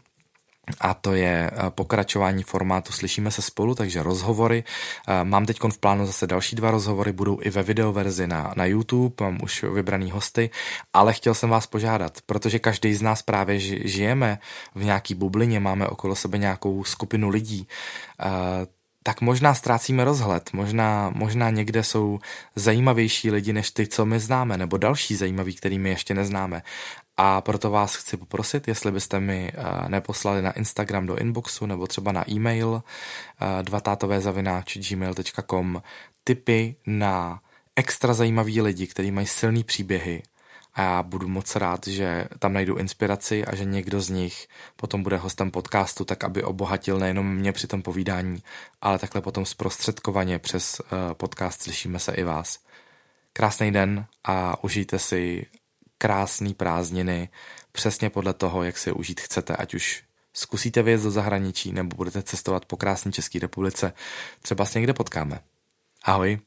a 0.80 0.94
to 0.94 1.14
je 1.14 1.50
eh, 1.52 1.70
pokračování 1.70 2.42
formátu 2.42 2.92
Slyšíme 2.92 3.30
se 3.30 3.42
spolu, 3.42 3.74
takže 3.74 4.02
rozhovory. 4.02 4.64
Eh, 5.08 5.24
mám 5.24 5.46
teď 5.46 5.60
v 5.72 5.78
plánu 5.78 6.06
zase 6.06 6.26
další 6.26 6.56
dva 6.56 6.70
rozhovory, 6.70 7.12
budou 7.12 7.38
i 7.42 7.50
ve 7.50 7.62
videoverzi 7.62 8.26
na, 8.26 8.52
na 8.56 8.64
YouTube, 8.64 9.14
mám 9.20 9.38
už 9.42 9.62
vybraný 9.62 10.10
hosty, 10.10 10.50
ale 10.92 11.12
chtěl 11.12 11.34
jsem 11.34 11.50
vás 11.50 11.66
požádat, 11.66 12.18
protože 12.26 12.58
každý 12.58 12.94
z 12.94 13.02
nás 13.02 13.22
právě 13.22 13.58
žijeme 13.88 14.38
v 14.74 14.84
nějaký 14.84 15.14
bublině, 15.14 15.60
máme 15.60 15.88
okolo 15.88 16.14
sebe 16.14 16.38
nějakou 16.38 16.84
skupinu 16.84 17.28
lidí, 17.28 17.68
eh, 18.20 18.26
tak 19.06 19.20
možná 19.20 19.54
ztrácíme 19.54 20.04
rozhled, 20.04 20.50
možná, 20.52 21.12
možná 21.14 21.50
někde 21.50 21.82
jsou 21.82 22.18
zajímavější 22.56 23.30
lidi 23.30 23.52
než 23.52 23.70
ty, 23.70 23.86
co 23.86 24.06
my 24.06 24.20
známe, 24.20 24.56
nebo 24.56 24.76
další 24.76 25.16
zajímaví, 25.16 25.54
který 25.54 25.78
my 25.78 25.90
ještě 25.90 26.14
neznáme. 26.14 26.62
A 27.16 27.40
proto 27.40 27.70
vás 27.70 27.94
chci 27.94 28.16
poprosit, 28.16 28.68
jestli 28.68 28.92
byste 28.92 29.20
mi 29.20 29.52
uh, 29.52 29.88
neposlali 29.88 30.42
na 30.42 30.52
Instagram 30.52 31.06
do 31.06 31.16
inboxu 31.16 31.66
nebo 31.66 31.86
třeba 31.86 32.12
na 32.12 32.30
e-mail 32.30 32.82
zavináč 34.18 34.76
gmail.com 34.76 35.82
tipy 36.24 36.76
na 36.86 37.40
extra 37.76 38.14
zajímavý 38.14 38.60
lidi, 38.60 38.86
kteří 38.86 39.10
mají 39.10 39.26
silný 39.26 39.64
příběhy 39.64 40.22
a 40.76 40.82
já 40.82 41.02
budu 41.02 41.28
moc 41.28 41.56
rád, 41.56 41.86
že 41.86 42.28
tam 42.38 42.52
najdu 42.52 42.76
inspiraci 42.76 43.44
a 43.44 43.54
že 43.54 43.64
někdo 43.64 44.00
z 44.00 44.08
nich 44.08 44.48
potom 44.76 45.02
bude 45.02 45.16
hostem 45.16 45.50
podcastu, 45.50 46.04
tak 46.04 46.24
aby 46.24 46.42
obohatil 46.42 46.98
nejenom 46.98 47.34
mě 47.34 47.52
při 47.52 47.66
tom 47.66 47.82
povídání, 47.82 48.42
ale 48.80 48.98
takhle 48.98 49.20
potom 49.20 49.46
zprostředkovaně 49.46 50.38
přes 50.38 50.80
uh, 50.80 51.14
podcast 51.14 51.62
slyšíme 51.62 51.98
se 51.98 52.12
i 52.12 52.24
vás. 52.24 52.58
Krásný 53.32 53.72
den 53.72 54.06
a 54.24 54.64
užijte 54.64 54.98
si 54.98 55.46
krásný 55.98 56.54
prázdniny 56.54 57.28
přesně 57.72 58.10
podle 58.10 58.34
toho, 58.34 58.62
jak 58.62 58.78
si 58.78 58.88
je 58.88 58.92
užít 58.92 59.20
chcete, 59.20 59.56
ať 59.56 59.74
už 59.74 60.04
zkusíte 60.32 60.82
vyjet 60.82 61.02
do 61.02 61.10
zahraničí 61.10 61.72
nebo 61.72 61.96
budete 61.96 62.22
cestovat 62.22 62.64
po 62.64 62.76
krásné 62.76 63.12
České 63.12 63.38
republice, 63.38 63.92
třeba 64.42 64.64
se 64.64 64.78
někde 64.78 64.92
potkáme. 64.92 65.40
Ahoj. 66.04 66.38